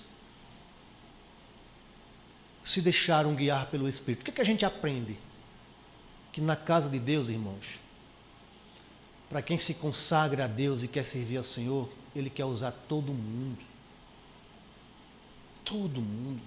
se 2.69 2.81
deixaram 2.81 3.35
guiar 3.35 3.67
pelo 3.67 3.87
Espírito. 3.87 4.21
O 4.21 4.25
que, 4.25 4.31
é 4.31 4.33
que 4.33 4.41
a 4.41 4.45
gente 4.45 4.65
aprende? 4.65 5.17
Que 6.31 6.41
na 6.41 6.55
casa 6.55 6.89
de 6.89 6.99
Deus, 6.99 7.29
irmãos, 7.29 7.65
para 9.29 9.41
quem 9.41 9.57
se 9.57 9.73
consagra 9.73 10.45
a 10.45 10.47
Deus 10.47 10.83
e 10.83 10.87
quer 10.87 11.03
servir 11.03 11.37
ao 11.37 11.43
Senhor, 11.43 11.89
Ele 12.15 12.29
quer 12.29 12.45
usar 12.45 12.71
todo 12.87 13.13
mundo. 13.13 13.59
Todo 15.63 16.01
mundo. 16.01 16.41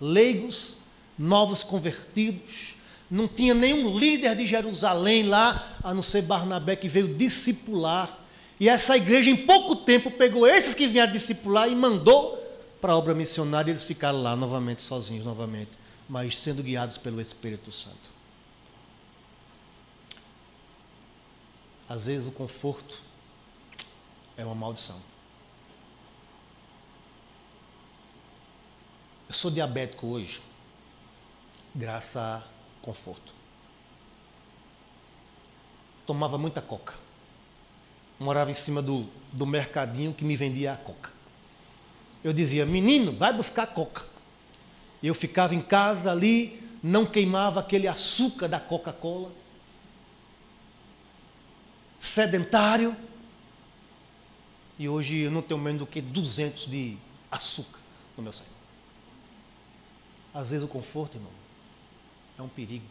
Leigos, 0.00 0.76
novos 1.18 1.62
convertidos, 1.62 2.76
não 3.10 3.28
tinha 3.28 3.54
nenhum 3.54 3.98
líder 3.98 4.34
de 4.36 4.46
Jerusalém 4.46 5.24
lá, 5.24 5.78
a 5.82 5.94
não 5.94 6.02
ser 6.02 6.22
Barnabé, 6.22 6.76
que 6.76 6.88
veio 6.88 7.14
discipular 7.14 8.24
e 8.58 8.68
essa 8.68 8.96
igreja, 8.96 9.30
em 9.30 9.36
pouco 9.36 9.74
tempo, 9.76 10.10
pegou 10.10 10.46
esses 10.46 10.74
que 10.74 10.86
vinham 10.86 11.10
discipular 11.10 11.68
e 11.68 11.74
mandou 11.74 12.43
para 12.84 12.92
a 12.92 12.98
obra 12.98 13.14
missionária. 13.14 13.70
Eles 13.70 13.82
ficaram 13.82 14.20
lá 14.20 14.36
novamente, 14.36 14.82
sozinhos, 14.82 15.24
novamente, 15.24 15.70
mas 16.06 16.38
sendo 16.38 16.62
guiados 16.62 16.98
pelo 16.98 17.18
Espírito 17.18 17.72
Santo. 17.72 18.10
Às 21.88 22.04
vezes 22.04 22.28
o 22.28 22.30
conforto 22.30 23.02
é 24.36 24.44
uma 24.44 24.54
maldição. 24.54 25.00
Eu 29.30 29.34
sou 29.34 29.50
diabético 29.50 30.06
hoje, 30.06 30.42
graças 31.74 32.18
a 32.18 32.44
conforto. 32.82 33.32
Tomava 36.04 36.36
muita 36.36 36.60
coca 36.60 37.02
morava 38.16 38.50
em 38.50 38.54
cima 38.54 38.80
do, 38.80 39.08
do 39.32 39.44
mercadinho 39.44 40.14
que 40.14 40.24
me 40.24 40.36
vendia 40.36 40.72
a 40.72 40.76
coca. 40.76 41.13
Eu 42.24 42.32
dizia, 42.32 42.66
menino, 42.66 43.12
vai 43.12 43.32
buscar 43.32 43.66
coca. 43.66 44.06
Eu 45.02 45.14
ficava 45.14 45.54
em 45.54 45.60
casa 45.60 46.10
ali, 46.10 46.60
não 46.82 47.04
queimava 47.04 47.60
aquele 47.60 47.86
açúcar 47.86 48.48
da 48.48 48.58
Coca-Cola. 48.58 49.30
Sedentário. 51.98 52.96
E 54.78 54.88
hoje 54.88 55.18
eu 55.18 55.30
não 55.30 55.42
tenho 55.42 55.60
menos 55.60 55.80
do 55.80 55.86
que 55.86 56.00
200 56.00 56.66
de 56.66 56.96
açúcar 57.30 57.78
no 58.16 58.22
meu 58.22 58.32
sangue. 58.32 58.50
Às 60.32 60.50
vezes 60.50 60.64
o 60.64 60.68
conforto, 60.68 61.18
irmão, 61.18 61.30
é 62.38 62.42
um 62.42 62.48
perigo. 62.48 62.86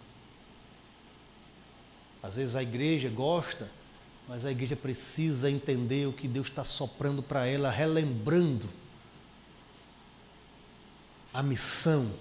Às 2.21 2.35
vezes 2.35 2.55
a 2.55 2.61
igreja 2.61 3.09
gosta 3.09 3.69
mas 4.27 4.45
a 4.45 4.51
igreja 4.51 4.75
precisa 4.75 5.49
entender 5.49 6.07
o 6.07 6.13
que 6.13 6.27
Deus 6.27 6.47
está 6.47 6.63
soprando 6.63 7.21
para 7.21 7.45
ela, 7.45 7.69
relembrando 7.69 8.69
a 11.33 11.41
missão 11.41 12.11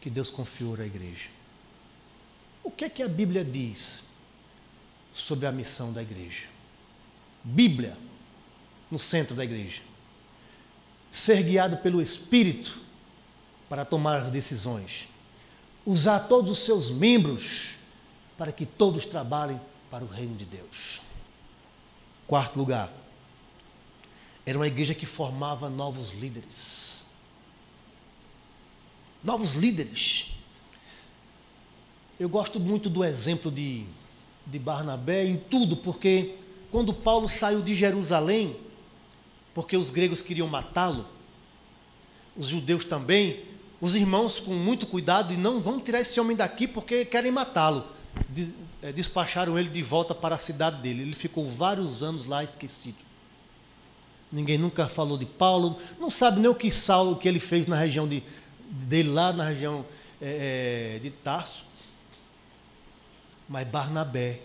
que 0.00 0.10
Deus 0.10 0.28
confiou 0.28 0.74
à 0.74 0.84
igreja. 0.84 1.28
O 2.62 2.70
que 2.70 2.84
é 2.84 2.88
que 2.88 3.02
a 3.02 3.08
Bíblia 3.08 3.44
diz 3.44 4.04
sobre 5.12 5.46
a 5.46 5.52
missão 5.52 5.92
da 5.92 6.02
igreja? 6.02 6.46
Bíblia 7.42 7.96
no 8.90 8.98
centro 8.98 9.36
da 9.36 9.44
igreja. 9.44 9.82
Ser 11.10 11.42
guiado 11.42 11.76
pelo 11.78 12.02
Espírito 12.02 12.80
para 13.68 13.84
tomar 13.84 14.22
as 14.22 14.30
decisões. 14.30 15.08
Usar 15.86 16.20
todos 16.20 16.50
os 16.50 16.58
seus 16.58 16.90
membros 16.90 17.76
para 18.36 18.50
que 18.50 18.66
todos 18.66 19.06
trabalhem 19.06 19.60
para 19.90 20.04
o 20.04 20.08
reino 20.08 20.34
de 20.34 20.44
Deus. 20.44 21.00
Quarto 22.26 22.58
lugar, 22.58 22.92
era 24.46 24.58
uma 24.58 24.66
igreja 24.66 24.94
que 24.94 25.06
formava 25.06 25.70
novos 25.70 26.10
líderes. 26.10 26.93
Novos 29.24 29.54
líderes. 29.54 30.26
Eu 32.20 32.28
gosto 32.28 32.60
muito 32.60 32.90
do 32.90 33.02
exemplo 33.02 33.50
de, 33.50 33.84
de 34.46 34.58
Barnabé 34.58 35.24
em 35.24 35.36
tudo, 35.36 35.76
porque 35.76 36.34
quando 36.70 36.92
Paulo 36.92 37.26
saiu 37.26 37.62
de 37.62 37.74
Jerusalém, 37.74 38.56
porque 39.54 39.76
os 39.76 39.90
gregos 39.90 40.20
queriam 40.20 40.46
matá-lo, 40.46 41.06
os 42.36 42.48
judeus 42.48 42.84
também, 42.84 43.42
os 43.80 43.96
irmãos 43.96 44.38
com 44.38 44.52
muito 44.52 44.86
cuidado 44.86 45.32
e 45.32 45.36
não 45.36 45.60
vamos 45.60 45.82
tirar 45.82 46.00
esse 46.00 46.18
homem 46.20 46.36
daqui 46.36 46.68
porque 46.68 47.04
querem 47.04 47.32
matá-lo. 47.32 47.86
Eh, 48.82 48.92
despacharam 48.92 49.58
ele 49.58 49.68
de 49.68 49.82
volta 49.82 50.14
para 50.14 50.34
a 50.34 50.38
cidade 50.38 50.82
dele. 50.82 51.02
Ele 51.02 51.14
ficou 51.14 51.48
vários 51.48 52.02
anos 52.02 52.24
lá 52.24 52.44
esquecido. 52.44 52.98
Ninguém 54.30 54.58
nunca 54.58 54.88
falou 54.88 55.16
de 55.16 55.26
Paulo, 55.26 55.78
não 55.98 56.10
sabe 56.10 56.40
nem 56.40 56.50
o 56.50 56.54
que 56.54 56.70
Saulo, 56.70 57.12
o 57.12 57.16
que 57.16 57.28
ele 57.28 57.38
fez 57.38 57.66
na 57.66 57.76
região 57.76 58.06
de, 58.08 58.22
dele 58.64 59.10
lá 59.10 59.32
na 59.32 59.48
região 59.48 59.84
é, 60.20 60.98
de 61.02 61.10
Tarso. 61.10 61.64
Mas 63.48 63.66
Barnabé, 63.68 64.40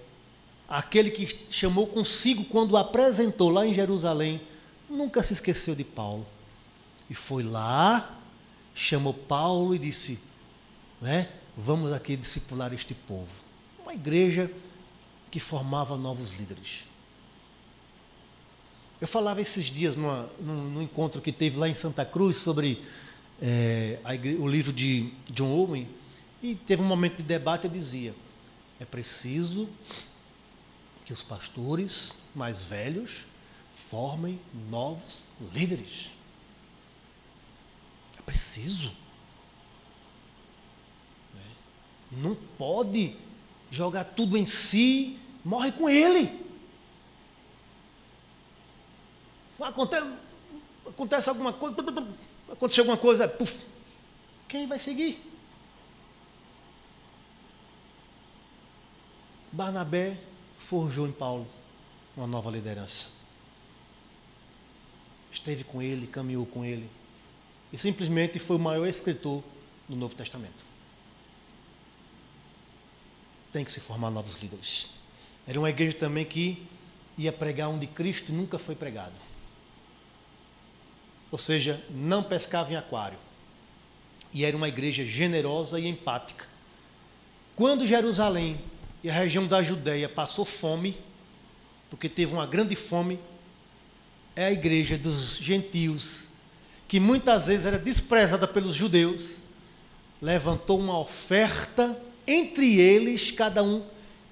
aquele 0.67 1.09
que 1.09 1.27
chamou 1.49 1.87
consigo 1.87 2.43
quando 2.45 2.71
o 2.71 2.77
apresentou 2.77 3.49
lá 3.49 3.65
em 3.65 3.73
Jerusalém, 3.73 4.41
nunca 4.89 5.23
se 5.23 5.33
esqueceu 5.33 5.75
de 5.75 5.83
Paulo. 5.83 6.25
E 7.09 7.15
foi 7.15 7.43
lá, 7.43 8.17
chamou 8.75 9.13
Paulo 9.13 9.73
e 9.73 9.79
disse: 9.79 10.19
né, 11.01 11.29
Vamos 11.55 11.91
aqui 11.91 12.15
discipular 12.15 12.73
este 12.73 12.93
povo. 12.93 13.27
Uma 13.81 13.93
igreja 13.93 14.51
que 15.31 15.39
formava 15.39 15.97
novos 15.97 16.31
líderes. 16.31 16.85
Eu 19.01 19.07
falava 19.07 19.41
esses 19.41 19.65
dias 19.65 19.95
numa, 19.95 20.29
num, 20.39 20.69
num, 20.69 20.81
encontro 20.81 21.21
que 21.21 21.31
teve 21.31 21.57
lá 21.57 21.69
em 21.69 21.73
Santa 21.73 22.05
Cruz 22.05 22.35
sobre 22.37 22.83
é, 23.41 23.99
igreja, 24.05 24.41
o 24.41 24.47
livro 24.47 24.73
de 24.73 25.13
John 25.31 25.49
Owen, 25.49 25.87
e 26.41 26.55
teve 26.55 26.81
um 26.81 26.85
momento 26.87 27.17
de 27.17 27.23
debate. 27.23 27.65
Eu 27.65 27.71
dizia: 27.71 28.15
é 28.79 28.85
preciso 28.85 29.69
que 31.05 31.13
os 31.13 31.23
pastores 31.23 32.15
mais 32.35 32.61
velhos 32.61 33.25
formem 33.71 34.39
novos 34.69 35.23
líderes. 35.53 36.11
É 38.17 38.21
preciso. 38.21 38.91
Não 42.11 42.35
pode 42.57 43.15
jogar 43.69 44.03
tudo 44.03 44.37
em 44.37 44.45
si, 44.45 45.19
morre 45.45 45.71
com 45.71 45.89
ele. 45.89 46.45
Acontece, 49.59 50.07
acontece 50.87 51.29
alguma 51.29 51.53
coisa, 51.53 51.75
aconteceu 52.51 52.83
alguma 52.83 52.97
coisa, 52.97 53.27
puf, 53.27 53.65
quem 54.47 54.67
vai 54.67 54.79
seguir? 54.79 55.25
Barnabé 59.51 60.17
forjou 60.57 61.07
em 61.07 61.11
Paulo 61.11 61.47
uma 62.15 62.27
nova 62.27 62.51
liderança. 62.51 63.09
Esteve 65.31 65.63
com 65.63 65.81
ele, 65.81 66.07
caminhou 66.07 66.45
com 66.45 66.65
ele. 66.65 66.89
E 67.71 67.77
simplesmente 67.77 68.39
foi 68.39 68.55
o 68.55 68.59
maior 68.59 68.87
escritor 68.87 69.43
do 69.87 69.95
Novo 69.95 70.15
Testamento. 70.15 70.65
Tem 73.53 73.63
que 73.63 73.71
se 73.71 73.79
formar 73.79 74.11
novos 74.11 74.35
líderes. 74.37 74.91
Era 75.47 75.59
uma 75.59 75.69
igreja 75.69 75.97
também 75.97 76.25
que 76.25 76.67
ia 77.17 77.31
pregar 77.31 77.69
onde 77.69 77.87
Cristo 77.87 78.31
nunca 78.31 78.59
foi 78.59 78.75
pregado. 78.75 79.15
Ou 81.31 81.37
seja, 81.37 81.83
não 81.89 82.23
pescava 82.23 82.71
em 82.73 82.75
aquário. 82.75 83.17
E 84.33 84.45
era 84.45 84.55
uma 84.55 84.67
igreja 84.67 85.05
generosa 85.05 85.79
e 85.79 85.87
empática. 85.87 86.47
Quando 87.55 87.85
Jerusalém 87.85 88.61
e 89.03 89.09
a 89.09 89.13
região 89.13 89.45
da 89.45 89.61
Judéia 89.61 90.07
passou 90.07 90.45
fome, 90.45 90.97
porque 91.89 92.07
teve 92.07 92.33
uma 92.33 92.45
grande 92.45 92.75
fome, 92.75 93.19
é 94.35 94.45
a 94.45 94.51
igreja 94.51 94.97
dos 94.97 95.37
gentios, 95.37 96.27
que 96.87 96.99
muitas 96.99 97.47
vezes 97.47 97.65
era 97.65 97.77
desprezada 97.77 98.47
pelos 98.47 98.75
judeus, 98.75 99.37
levantou 100.21 100.79
uma 100.79 100.97
oferta 100.97 101.97
entre 102.25 102.79
eles, 102.79 103.31
cada 103.31 103.63
um, 103.63 103.83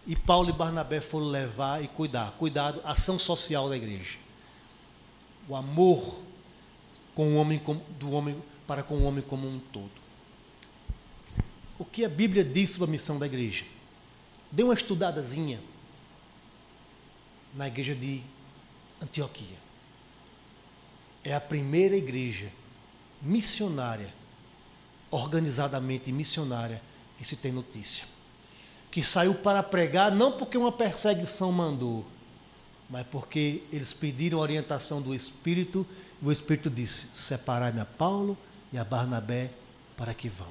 e 0.06 0.16
Paulo 0.16 0.50
e 0.50 0.54
Barnabé 0.54 1.02
foram 1.02 1.26
levar 1.26 1.84
e 1.84 1.88
cuidar. 1.88 2.32
Cuidado, 2.38 2.80
ação 2.86 3.20
social 3.20 3.68
da 3.68 3.76
igreja. 3.76 4.18
O 5.50 5.56
amor 5.56 6.22
com 7.18 7.30
o 7.30 7.36
homem, 7.38 7.60
do 8.00 8.12
homem 8.12 8.40
para 8.68 8.84
com 8.84 8.94
o 8.94 9.04
homem 9.04 9.24
como 9.24 9.48
um 9.48 9.58
todo. 9.58 9.90
O 11.80 11.84
que 11.84 12.06
a 12.06 12.10
Bíblia 12.10 12.44
diz 12.44 12.70
sobre 12.70 12.90
a 12.90 12.92
missão 12.92 13.18
da 13.18 13.26
igreja? 13.26 13.66
Dê 14.52 14.62
uma 14.62 14.76
estudadazinha 14.76 15.60
na 17.56 17.66
igreja 17.68 17.96
de 17.96 18.22
Antioquia. 19.02 19.58
É 21.24 21.34
a 21.34 21.42
primeira 21.42 21.98
igreja 21.98 22.52
missionária, 23.20 24.14
organizadamente 25.10 26.12
missionária, 26.12 26.84
que 27.18 27.26
se 27.26 27.36
tem 27.36 27.52
notícia. 27.52 28.06
Que 28.92 29.02
saiu 29.02 29.34
para 29.34 29.64
pregar 29.64 30.12
não 30.12 30.34
porque 30.34 30.56
uma 30.56 30.72
perseguição 30.72 31.52
mandou, 31.52 32.06
mas 32.88 33.08
porque 33.08 33.64
eles 33.74 33.92
pediram 33.92 34.38
orientação 34.38 35.02
do 35.02 35.16
Espírito, 35.16 35.84
o 36.22 36.32
Espírito 36.32 36.70
disse: 36.70 37.08
Separai-me 37.16 37.80
a 37.80 37.86
Paulo 37.86 38.38
e 38.72 38.78
a 38.78 38.84
Barnabé 38.84 39.52
para 39.96 40.14
que 40.14 40.30
vão. 40.30 40.48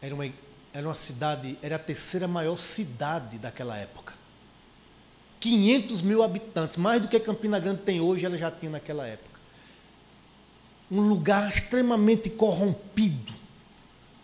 Era 0.00 0.14
uma, 0.14 0.32
era 0.72 0.86
uma 0.86 0.94
cidade, 0.94 1.58
era 1.62 1.76
a 1.76 1.78
terceira 1.78 2.28
maior 2.28 2.56
cidade 2.56 3.38
daquela 3.38 3.76
época. 3.76 4.14
500 5.40 6.02
mil 6.02 6.22
habitantes, 6.22 6.76
mais 6.76 7.00
do 7.02 7.08
que 7.08 7.18
Campina 7.20 7.58
Grande 7.58 7.82
tem 7.82 8.00
hoje, 8.00 8.24
ela 8.24 8.38
já 8.38 8.50
tinha 8.50 8.70
naquela 8.70 9.06
época. 9.06 9.40
Um 10.90 11.00
lugar 11.00 11.48
extremamente 11.50 12.30
corrompido. 12.30 13.32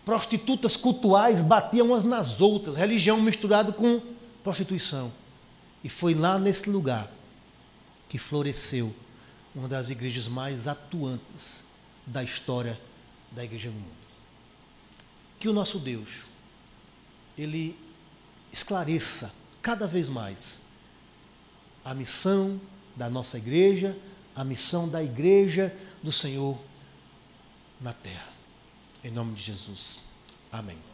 Prostitutas 0.05 0.77
cultuais 0.77 1.43
batiam 1.43 1.89
umas 1.89 2.03
nas 2.03 2.41
outras, 2.41 2.77
religião 2.77 3.21
misturada 3.21 3.73
com 3.73 4.01
prostituição. 4.43 5.13
E 5.83 5.89
foi 5.89 6.15
lá 6.15 6.39
nesse 6.39 6.69
lugar 6.71 7.11
que 8.09 8.19
floresceu 8.19 8.95
uma 9.55 9.69
das 9.69 9.91
igrejas 9.91 10.29
mais 10.29 10.69
atuantes 10.69 11.65
da 12.07 12.23
história 12.23 12.81
da 13.31 13.45
igreja 13.45 13.71
no 13.71 13.81
mundo 13.81 14.03
que 15.43 15.49
o 15.49 15.53
nosso 15.53 15.81
Deus, 15.81 16.25
ele 17.37 17.77
esclareça 18.53 19.35
cada 19.61 19.89
vez 19.89 20.09
mais 20.09 20.63
a 21.85 21.93
missão 21.93 22.61
da 22.95 23.11
nossa 23.11 23.39
igreja, 23.39 23.99
a 24.37 24.45
missão 24.45 24.89
da 24.89 25.03
igreja 25.03 25.77
do 26.01 26.13
Senhor 26.13 26.57
na 27.81 27.93
terra. 27.93 28.29
Em 29.03 29.11
nome 29.11 29.35
de 29.35 29.43
Jesus. 29.43 29.99
Amém. 30.53 30.92